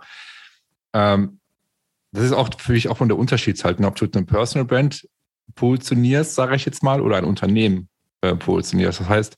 Ähm, 0.93 1.39
das 2.11 2.25
ist 2.25 2.33
auch 2.33 2.49
für 2.57 2.73
mich 2.73 2.89
auch 2.89 2.97
von 2.97 3.07
der 3.07 3.17
Unterschied 3.17 3.63
halt, 3.63 3.79
ob 3.83 3.95
du 3.95 4.07
eine 4.13 4.25
Personal 4.25 4.65
Brand 4.65 5.07
positionierst, 5.55 6.35
sage 6.35 6.55
ich 6.55 6.65
jetzt 6.65 6.83
mal, 6.83 7.01
oder 7.01 7.17
ein 7.17 7.25
Unternehmen 7.25 7.89
äh, 8.21 8.35
positionierst. 8.35 8.99
Das 8.99 9.09
heißt, 9.09 9.37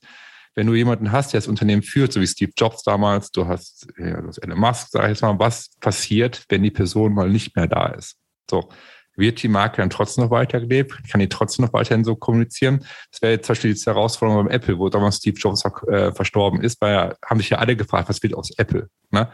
wenn 0.54 0.66
du 0.66 0.74
jemanden 0.74 1.12
hast, 1.12 1.32
der 1.32 1.40
das 1.40 1.48
Unternehmen 1.48 1.82
führt, 1.82 2.12
so 2.12 2.20
wie 2.20 2.26
Steve 2.26 2.52
Jobs 2.56 2.82
damals, 2.82 3.30
du 3.30 3.46
hast, 3.46 3.86
ja, 3.98 4.20
du 4.20 4.28
hast 4.28 4.38
Elon 4.38 4.58
Musk, 4.58 4.88
sag 4.90 5.04
ich 5.04 5.08
jetzt 5.10 5.22
mal, 5.22 5.38
was 5.38 5.70
passiert, 5.80 6.44
wenn 6.48 6.62
die 6.62 6.70
Person 6.70 7.14
mal 7.14 7.28
nicht 7.28 7.56
mehr 7.56 7.66
da 7.66 7.86
ist? 7.86 8.16
So, 8.50 8.68
wird 9.16 9.42
die 9.42 9.48
Marke 9.48 9.76
dann 9.78 9.90
trotzdem 9.90 10.24
noch 10.24 10.30
weitergelebt? 10.30 11.08
Kann 11.08 11.20
die 11.20 11.28
trotzdem 11.28 11.64
noch 11.64 11.72
weiterhin 11.72 12.04
so 12.04 12.16
kommunizieren? 12.16 12.84
Das 13.10 13.22
wäre 13.22 13.32
jetzt 13.34 13.46
zum 13.46 13.52
Beispiel 13.52 13.74
die 13.74 13.80
Herausforderung 13.80 14.44
beim 14.44 14.54
Apple, 14.54 14.78
wo 14.78 14.88
damals 14.88 15.16
Steve 15.16 15.36
Jobs 15.38 15.64
äh, 15.88 16.12
verstorben 16.12 16.60
ist, 16.60 16.80
weil 16.80 17.16
haben 17.24 17.38
sich 17.38 17.50
ja 17.50 17.58
alle 17.58 17.76
gefragt, 17.76 18.08
was 18.08 18.22
wird 18.22 18.34
aus 18.34 18.50
Apple? 18.58 18.88
Ne? 19.10 19.30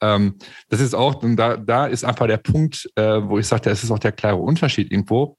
Ähm, 0.00 0.36
das 0.68 0.80
ist 0.80 0.94
auch, 0.94 1.22
und 1.22 1.36
da, 1.36 1.56
da 1.56 1.86
ist 1.86 2.04
einfach 2.04 2.26
der 2.26 2.36
Punkt, 2.36 2.88
äh, 2.94 3.22
wo 3.22 3.38
ich 3.38 3.46
sage, 3.46 3.62
das 3.70 3.82
ist 3.82 3.90
auch 3.90 3.98
der 3.98 4.12
klare 4.12 4.36
Unterschied 4.36 4.90
irgendwo 4.90 5.36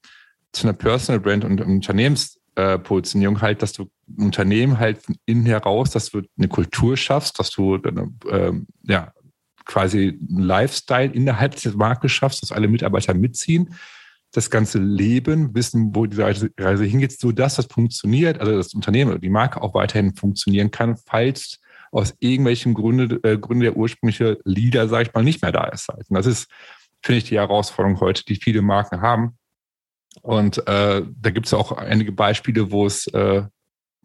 zu 0.52 0.66
einer 0.66 0.76
Personal 0.76 1.20
Brand 1.20 1.44
und 1.44 1.60
Unternehmenspositionierung 1.60 3.40
halt, 3.40 3.62
dass 3.62 3.72
du 3.72 3.88
Unternehmen 4.16 4.78
halt 4.78 5.00
innen 5.24 5.46
heraus, 5.46 5.90
dass 5.90 6.10
du 6.10 6.22
eine 6.38 6.48
Kultur 6.48 6.96
schaffst, 6.96 7.38
dass 7.38 7.50
du 7.50 7.80
ähm, 8.30 8.66
ja, 8.82 9.12
quasi 9.64 10.18
einen 10.28 10.42
Lifestyle 10.42 11.12
innerhalb 11.12 11.60
der 11.60 11.74
Marke 11.74 12.08
schaffst, 12.08 12.42
dass 12.42 12.52
alle 12.52 12.68
Mitarbeiter 12.68 13.14
mitziehen, 13.14 13.74
das 14.32 14.50
ganze 14.50 14.78
Leben, 14.78 15.54
wissen, 15.54 15.94
wo 15.94 16.06
die 16.06 16.20
Reise 16.20 16.84
hingeht, 16.84 17.18
so 17.18 17.32
dass 17.32 17.56
das 17.56 17.66
funktioniert, 17.66 18.38
also 18.40 18.56
das 18.56 18.74
Unternehmen 18.74 19.10
oder 19.10 19.20
die 19.20 19.30
Marke 19.30 19.62
auch 19.62 19.74
weiterhin 19.74 20.14
funktionieren 20.14 20.70
kann, 20.70 20.96
falls 20.96 21.60
aus 21.90 22.14
irgendwelchen 22.18 22.74
Gründen 22.74 23.18
äh, 23.22 23.38
Gründe 23.38 23.66
der 23.66 23.76
ursprüngliche 23.76 24.38
Leader, 24.44 24.88
sage 24.88 25.08
ich 25.08 25.14
mal, 25.14 25.24
nicht 25.24 25.42
mehr 25.42 25.52
da 25.52 25.64
ist. 25.64 25.88
Halt. 25.88 26.08
Und 26.10 26.16
das 26.16 26.26
ist, 26.26 26.48
finde 27.02 27.18
ich, 27.18 27.24
die 27.24 27.38
Herausforderung 27.38 28.00
heute, 28.00 28.24
die 28.24 28.36
viele 28.36 28.62
Marken 28.62 29.00
haben. 29.00 29.38
Und 30.22 30.58
äh, 30.66 31.02
da 31.04 31.30
gibt 31.30 31.46
es 31.46 31.54
auch 31.54 31.72
einige 31.72 32.12
Beispiele, 32.12 32.70
wo 32.70 32.86
es 32.86 33.06
äh, 33.08 33.44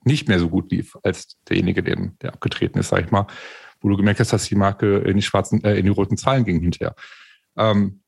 nicht 0.03 0.27
mehr 0.27 0.39
so 0.39 0.49
gut 0.49 0.71
lief 0.71 0.97
als 1.03 1.37
derjenige, 1.47 1.83
der, 1.83 1.97
der 2.21 2.33
abgetreten 2.33 2.79
ist, 2.79 2.89
sage 2.89 3.05
ich 3.05 3.11
mal 3.11 3.27
wo 3.81 3.89
du 3.89 3.97
gemerkt 3.97 4.19
hast, 4.19 4.31
dass 4.31 4.45
die 4.45 4.55
Marke 4.55 4.99
in 4.99 5.17
die 5.17 5.21
schwarzen, 5.21 5.63
äh, 5.63 5.75
in 5.75 5.85
die 5.85 5.91
roten 5.91 6.17
Zahlen 6.17 6.45
ging 6.45 6.61
hinterher. 6.61 6.95
Ähm, 7.57 8.01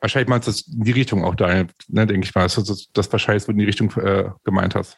wahrscheinlich 0.00 0.28
meinst 0.28 0.48
du 0.48 0.52
das 0.52 0.62
in 0.62 0.84
die 0.84 0.92
Richtung 0.92 1.24
auch 1.24 1.34
da, 1.34 1.64
ne, 1.88 2.06
denke 2.06 2.24
ich 2.24 2.34
mal, 2.34 2.42
dass 2.42 2.54
du 2.54 2.74
das 2.92 3.12
wahrscheinlich 3.12 3.44
so 3.44 3.52
in 3.52 3.58
die 3.58 3.64
Richtung 3.64 3.92
äh, 3.92 4.30
gemeint 4.42 4.74
hast. 4.74 4.96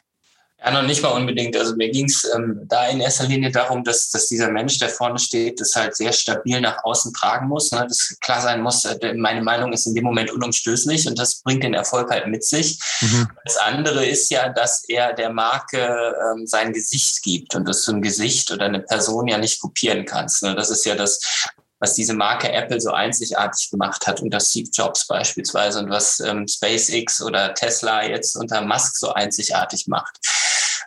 Ja, 0.65 0.71
noch 0.71 0.83
nicht 0.83 1.03
mal 1.03 1.09
unbedingt. 1.09 1.57
Also 1.57 1.75
mir 1.75 1.91
ging 1.91 2.07
es 2.07 2.25
ähm, 2.37 2.61
da 2.67 2.87
in 2.87 3.01
erster 3.01 3.25
Linie 3.25 3.51
darum, 3.51 3.83
dass, 3.83 4.11
dass 4.11 4.29
dieser 4.29 4.51
Mensch, 4.51 4.79
der 4.79 4.91
vorne 4.91 5.19
steht, 5.19 5.61
das 5.61 5.75
halt 5.75 5.97
sehr 5.97 6.13
stabil 6.13 6.61
nach 6.61 6.85
außen 6.85 7.13
tragen 7.13 7.49
muss. 7.49 7.73
Ne? 7.73 7.85
Das 7.89 8.17
klar 8.21 8.41
sein 8.41 8.61
muss, 8.61 8.85
äh, 8.85 9.15
meine 9.15 9.43
Meinung 9.43 9.73
ist 9.73 9.87
in 9.87 9.95
dem 9.95 10.05
Moment 10.05 10.31
unumstößlich 10.31 11.09
und 11.09 11.19
das 11.19 11.43
bringt 11.43 11.65
den 11.65 11.75
Erfolg 11.75 12.11
halt 12.11 12.29
mit 12.29 12.45
sich. 12.45 12.79
Mhm. 13.01 13.29
Das 13.45 13.57
andere 13.57 14.07
ist 14.07 14.31
ja, 14.31 14.51
dass 14.51 14.85
er 14.89 15.13
der 15.15 15.31
Marke 15.31 15.79
ähm, 15.79 16.47
sein 16.47 16.73
Gesicht 16.73 17.23
gibt 17.23 17.57
und 17.57 17.67
dass 17.69 17.85
du 17.85 17.93
ein 17.93 18.03
Gesicht 18.03 18.53
oder 18.53 18.67
eine 18.67 18.81
Person 18.81 19.27
ja 19.27 19.39
nicht 19.39 19.61
kopieren 19.61 20.05
kannst. 20.05 20.45
Ne? 20.45 20.55
Das 20.55 20.71
ist 20.71 20.85
ja 20.87 20.95
das, 20.95 21.49
was 21.83 21.95
diese 21.95 22.15
Marke 22.15 22.51
Apple 22.53 22.81
so 22.81 22.93
einzigartig 22.93 23.69
gemacht 23.71 24.07
hat 24.07 24.23
unter 24.23 24.39
Steve 24.39 24.71
Jobs 24.73 25.05
beispielsweise 25.09 25.81
und 25.81 25.91
was 25.91 26.21
ähm, 26.21 26.47
SpaceX 26.47 27.21
oder 27.21 27.55
Tesla 27.55 28.07
jetzt 28.07 28.37
unter 28.37 28.63
Musk 28.63 28.97
so 28.97 29.13
einzigartig 29.13 29.89
macht. 29.89 30.21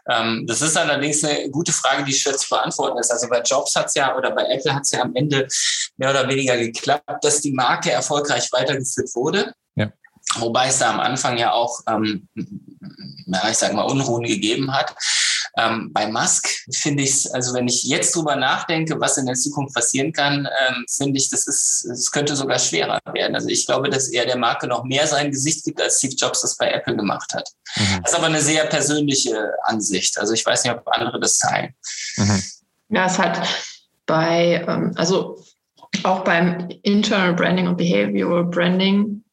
Ähm, 0.09 0.45
das 0.47 0.61
ist 0.61 0.77
allerdings 0.77 1.21
eine 1.25 1.49
gute 1.49 1.73
Frage, 1.73 2.05
die 2.05 2.13
schwer 2.13 2.37
zu 2.37 2.47
beantworten 2.47 2.97
ist. 2.97 3.11
Also 3.11 3.27
bei 3.27 3.41
Jobs 3.41 3.75
hat 3.75 3.87
es 3.87 3.95
ja 3.95 4.15
oder 4.15 4.31
bei 4.31 4.45
Apple 4.45 4.73
hat 4.73 4.83
es 4.83 4.91
ja 4.91 5.01
am 5.01 5.13
Ende 5.15 5.49
mehr 5.97 6.11
oder 6.11 6.29
weniger 6.29 6.55
geklappt, 6.55 7.23
dass 7.23 7.41
die 7.41 7.51
Marke 7.51 7.91
erfolgreich 7.91 8.49
weitergeführt 8.53 9.13
wurde. 9.15 9.53
Ja. 9.75 9.91
Wobei 10.37 10.67
es 10.67 10.79
da 10.79 10.91
am 10.91 11.01
Anfang 11.01 11.37
ja 11.37 11.51
auch, 11.51 11.81
ähm, 11.89 12.29
ja, 13.27 13.49
ich 13.49 13.57
sage 13.57 13.75
mal, 13.75 13.83
Unruhen 13.83 14.23
gegeben 14.23 14.73
hat. 14.73 14.95
Ähm, 15.57 15.91
bei 15.93 16.07
Musk 16.07 16.49
finde 16.73 17.03
ich 17.03 17.11
es, 17.11 17.31
also 17.31 17.53
wenn 17.53 17.67
ich 17.67 17.83
jetzt 17.83 18.13
drüber 18.15 18.35
nachdenke, 18.35 18.99
was 18.99 19.17
in 19.17 19.25
der 19.25 19.35
Zukunft 19.35 19.73
passieren 19.73 20.11
kann, 20.11 20.45
ähm, 20.45 20.85
finde 20.89 21.17
ich, 21.17 21.29
das 21.29 21.47
ist, 21.47 21.85
es 21.85 22.11
könnte 22.11 22.35
sogar 22.35 22.59
schwerer 22.59 22.99
werden. 23.13 23.35
Also 23.35 23.47
ich 23.47 23.65
glaube, 23.65 23.89
dass 23.89 24.09
er 24.09 24.25
der 24.25 24.37
Marke 24.37 24.67
noch 24.67 24.83
mehr 24.83 25.07
sein 25.07 25.31
Gesicht 25.31 25.63
gibt, 25.63 25.81
als 25.81 25.99
Steve 25.99 26.15
Jobs 26.15 26.41
das 26.41 26.57
bei 26.57 26.69
Apple 26.71 26.97
gemacht 26.97 27.33
hat. 27.33 27.49
Mhm. 27.77 28.01
Das 28.01 28.11
ist 28.11 28.17
aber 28.17 28.27
eine 28.27 28.41
sehr 28.41 28.65
persönliche 28.65 29.53
Ansicht. 29.63 30.17
Also 30.19 30.33
ich 30.33 30.45
weiß 30.45 30.63
nicht, 30.63 30.73
ob 30.73 30.87
andere 30.87 31.19
das 31.21 31.37
teilen. 31.37 31.73
Mhm. 32.17 32.43
Ja, 32.89 33.05
es 33.05 33.17
hat 33.17 33.47
bei, 34.05 34.65
ähm, 34.67 34.91
also 34.95 35.41
auch 36.03 36.23
beim 36.25 36.67
Internal 36.83 37.33
Branding 37.33 37.67
und 37.67 37.77
Behavioral 37.77 38.45
Branding 38.45 39.23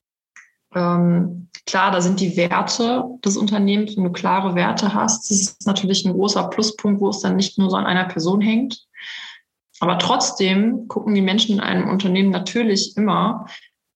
ähm, 0.74 1.41
klar, 1.66 1.90
da 1.90 2.00
sind 2.00 2.20
die 2.20 2.36
Werte 2.36 3.04
des 3.24 3.36
Unternehmens, 3.36 3.96
wenn 3.96 4.04
du 4.04 4.12
klare 4.12 4.54
Werte 4.54 4.94
hast, 4.94 5.30
das 5.30 5.40
ist 5.40 5.66
natürlich 5.66 6.04
ein 6.04 6.12
großer 6.12 6.44
Pluspunkt, 6.48 7.00
wo 7.00 7.08
es 7.08 7.20
dann 7.20 7.36
nicht 7.36 7.58
nur 7.58 7.70
so 7.70 7.76
an 7.76 7.86
einer 7.86 8.04
Person 8.04 8.40
hängt. 8.40 8.86
Aber 9.80 9.98
trotzdem 9.98 10.86
gucken 10.88 11.14
die 11.14 11.22
Menschen 11.22 11.56
in 11.56 11.60
einem 11.60 11.88
Unternehmen 11.88 12.30
natürlich 12.30 12.96
immer 12.96 13.46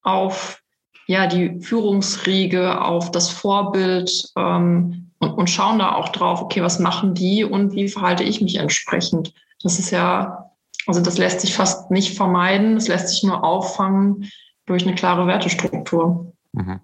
auf 0.02 0.62
ja, 1.06 1.26
die 1.28 1.60
Führungsriege, 1.60 2.82
auf 2.82 3.12
das 3.12 3.30
Vorbild 3.30 4.32
ähm, 4.36 5.12
und, 5.18 5.30
und 5.30 5.48
schauen 5.48 5.78
da 5.78 5.94
auch 5.94 6.08
drauf, 6.08 6.42
okay, 6.42 6.62
was 6.62 6.80
machen 6.80 7.14
die 7.14 7.44
und 7.44 7.72
wie 7.74 7.88
verhalte 7.88 8.24
ich 8.24 8.40
mich 8.40 8.56
entsprechend. 8.56 9.32
Das 9.62 9.78
ist 9.78 9.90
ja, 9.90 10.50
also 10.86 11.00
das 11.00 11.18
lässt 11.18 11.40
sich 11.40 11.54
fast 11.54 11.90
nicht 11.90 12.16
vermeiden, 12.16 12.74
das 12.74 12.88
lässt 12.88 13.08
sich 13.08 13.22
nur 13.22 13.44
auffangen 13.44 14.30
durch 14.66 14.84
eine 14.84 14.96
klare 14.96 15.28
Wertestruktur. 15.28 16.32
Mhm. 16.52 16.80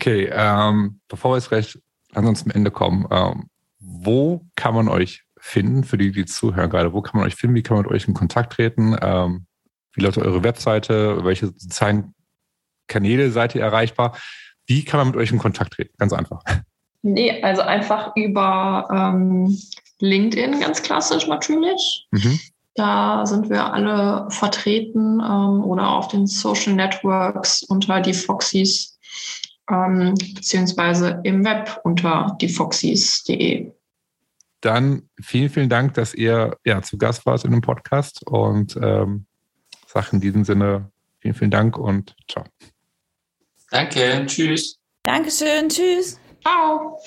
Okay, 0.00 0.30
ähm, 0.32 1.00
bevor 1.08 1.32
wir 1.32 1.36
jetzt 1.36 1.48
gleich 1.48 1.78
langsam 2.12 2.36
zum 2.36 2.50
Ende 2.52 2.70
kommen, 2.70 3.06
ähm, 3.10 3.48
wo 3.80 4.44
kann 4.54 4.74
man 4.74 4.88
euch 4.88 5.24
finden, 5.38 5.84
für 5.84 5.98
die, 5.98 6.12
die 6.12 6.26
zuhören 6.26 6.70
gerade, 6.70 6.92
wo 6.92 7.02
kann 7.02 7.18
man 7.18 7.26
euch 7.26 7.34
finden, 7.34 7.56
wie 7.56 7.62
kann 7.62 7.76
man 7.76 7.84
mit 7.84 7.92
euch 7.92 8.06
in 8.06 8.14
Kontakt 8.14 8.52
treten, 8.54 8.96
ähm, 9.00 9.46
wie 9.94 10.02
lautet 10.02 10.24
eure 10.24 10.44
Webseite, 10.44 11.24
welche 11.24 11.46
sozialen 11.46 12.14
Kanäle 12.86 13.30
seid 13.30 13.54
ihr 13.54 13.62
erreichbar, 13.62 14.16
wie 14.66 14.84
kann 14.84 14.98
man 14.98 15.08
mit 15.08 15.16
euch 15.16 15.32
in 15.32 15.38
Kontakt 15.38 15.74
treten? 15.74 15.94
Ganz 15.98 16.12
einfach. 16.12 16.42
Nee, 17.02 17.42
also 17.42 17.62
einfach 17.62 18.14
über 18.16 18.88
ähm, 18.92 19.56
LinkedIn, 20.00 20.60
ganz 20.60 20.82
klassisch 20.82 21.26
natürlich. 21.26 22.06
Mhm. 22.10 22.38
Da 22.74 23.26
sind 23.26 23.50
wir 23.50 23.72
alle 23.72 24.28
vertreten 24.30 25.20
ähm, 25.20 25.64
oder 25.64 25.88
auf 25.90 26.08
den 26.08 26.26
Social 26.26 26.74
Networks 26.74 27.62
unter 27.64 28.00
die 28.00 28.14
Foxys 28.14 28.97
ähm, 29.70 30.14
beziehungsweise 30.34 31.20
im 31.24 31.44
Web 31.44 31.80
unter 31.84 32.36
diefoxys.de. 32.40 33.70
Dann 34.60 35.08
vielen, 35.20 35.50
vielen 35.50 35.68
Dank, 35.68 35.94
dass 35.94 36.14
ihr 36.14 36.56
ja, 36.64 36.82
zu 36.82 36.98
Gast 36.98 37.24
wart 37.26 37.44
in 37.44 37.52
dem 37.52 37.60
Podcast 37.60 38.26
und 38.26 38.76
ähm, 38.82 39.26
sage 39.86 40.08
in 40.12 40.20
diesem 40.20 40.44
Sinne 40.44 40.90
vielen, 41.20 41.34
vielen 41.34 41.50
Dank 41.50 41.78
und 41.78 42.16
ciao. 42.28 42.44
Danke, 43.70 44.24
tschüss. 44.26 44.78
Dankeschön, 45.04 45.68
tschüss. 45.68 46.18
Ciao. 46.42 46.98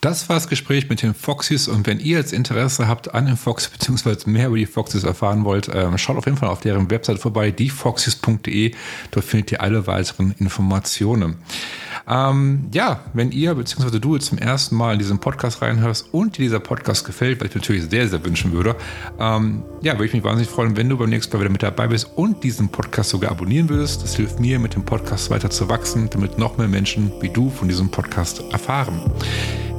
Das 0.00 0.30
war 0.30 0.36
das 0.36 0.48
Gespräch 0.48 0.88
mit 0.88 1.02
den 1.02 1.12
Foxys 1.12 1.68
und 1.68 1.86
wenn 1.86 2.00
ihr 2.00 2.16
jetzt 2.16 2.32
Interesse 2.32 2.88
habt 2.88 3.12
an 3.14 3.26
den 3.26 3.36
Foxys 3.36 3.68
bzw. 3.68 4.30
mehr 4.30 4.46
über 4.46 4.56
die 4.56 4.64
Foxys 4.64 5.04
erfahren 5.04 5.44
wollt, 5.44 5.70
ähm, 5.74 5.98
schaut 5.98 6.16
auf 6.16 6.24
jeden 6.24 6.38
Fall 6.38 6.48
auf 6.48 6.60
deren 6.60 6.90
Website 6.90 7.18
vorbei, 7.18 7.50
diefoxys.de. 7.50 8.72
Dort 9.10 9.26
findet 9.26 9.52
ihr 9.52 9.60
alle 9.60 9.86
weiteren 9.86 10.32
Informationen. 10.38 11.36
Ähm, 12.08 12.68
ja, 12.72 13.00
wenn 13.12 13.30
ihr 13.30 13.54
bzw. 13.54 13.98
du 13.98 14.16
zum 14.16 14.38
ersten 14.38 14.74
Mal 14.74 14.94
in 14.94 15.00
diesen 15.00 15.18
Podcast 15.18 15.60
reinhörst 15.60 16.06
und 16.12 16.38
dir 16.38 16.44
dieser 16.44 16.60
Podcast 16.60 17.04
gefällt, 17.04 17.38
was 17.40 17.50
ich 17.50 17.54
natürlich 17.54 17.84
sehr, 17.90 18.08
sehr 18.08 18.24
wünschen 18.24 18.52
würde, 18.52 18.76
ähm, 19.18 19.62
ja, 19.82 19.92
würde 19.92 20.06
ich 20.06 20.14
mich 20.14 20.24
wahnsinnig 20.24 20.50
freuen, 20.50 20.78
wenn 20.78 20.88
du 20.88 20.96
beim 20.96 21.10
nächsten 21.10 21.36
Mal 21.36 21.40
wieder 21.42 21.52
mit 21.52 21.62
dabei 21.62 21.88
bist 21.88 22.08
und 22.16 22.42
diesen 22.42 22.70
Podcast 22.70 23.10
sogar 23.10 23.32
abonnieren 23.32 23.68
würdest. 23.68 24.02
Das 24.02 24.16
hilft 24.16 24.40
mir, 24.40 24.58
mit 24.58 24.74
dem 24.74 24.84
Podcast 24.86 25.28
weiter 25.28 25.50
zu 25.50 25.68
wachsen, 25.68 26.08
damit 26.08 26.38
noch 26.38 26.56
mehr 26.56 26.68
Menschen 26.68 27.12
wie 27.20 27.28
du 27.28 27.50
von 27.50 27.68
diesem 27.68 27.90
Podcast 27.90 28.42
erfahren. 28.50 29.02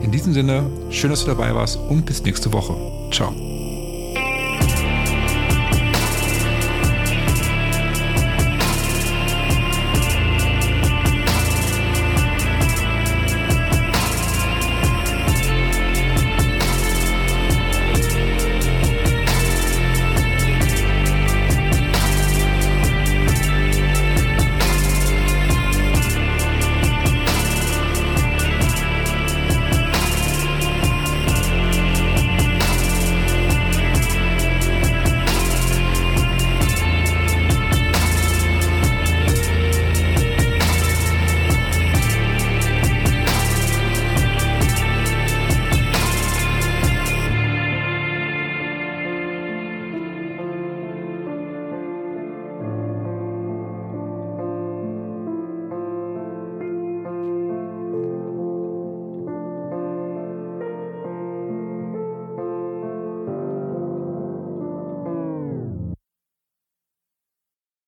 In 0.01 0.11
diesem 0.11 0.33
Sinne, 0.33 0.69
schön, 0.89 1.11
dass 1.11 1.21
du 1.21 1.27
dabei 1.27 1.53
warst 1.53 1.77
und 1.77 2.05
bis 2.05 2.23
nächste 2.23 2.51
Woche. 2.51 2.75
Ciao. 3.11 3.33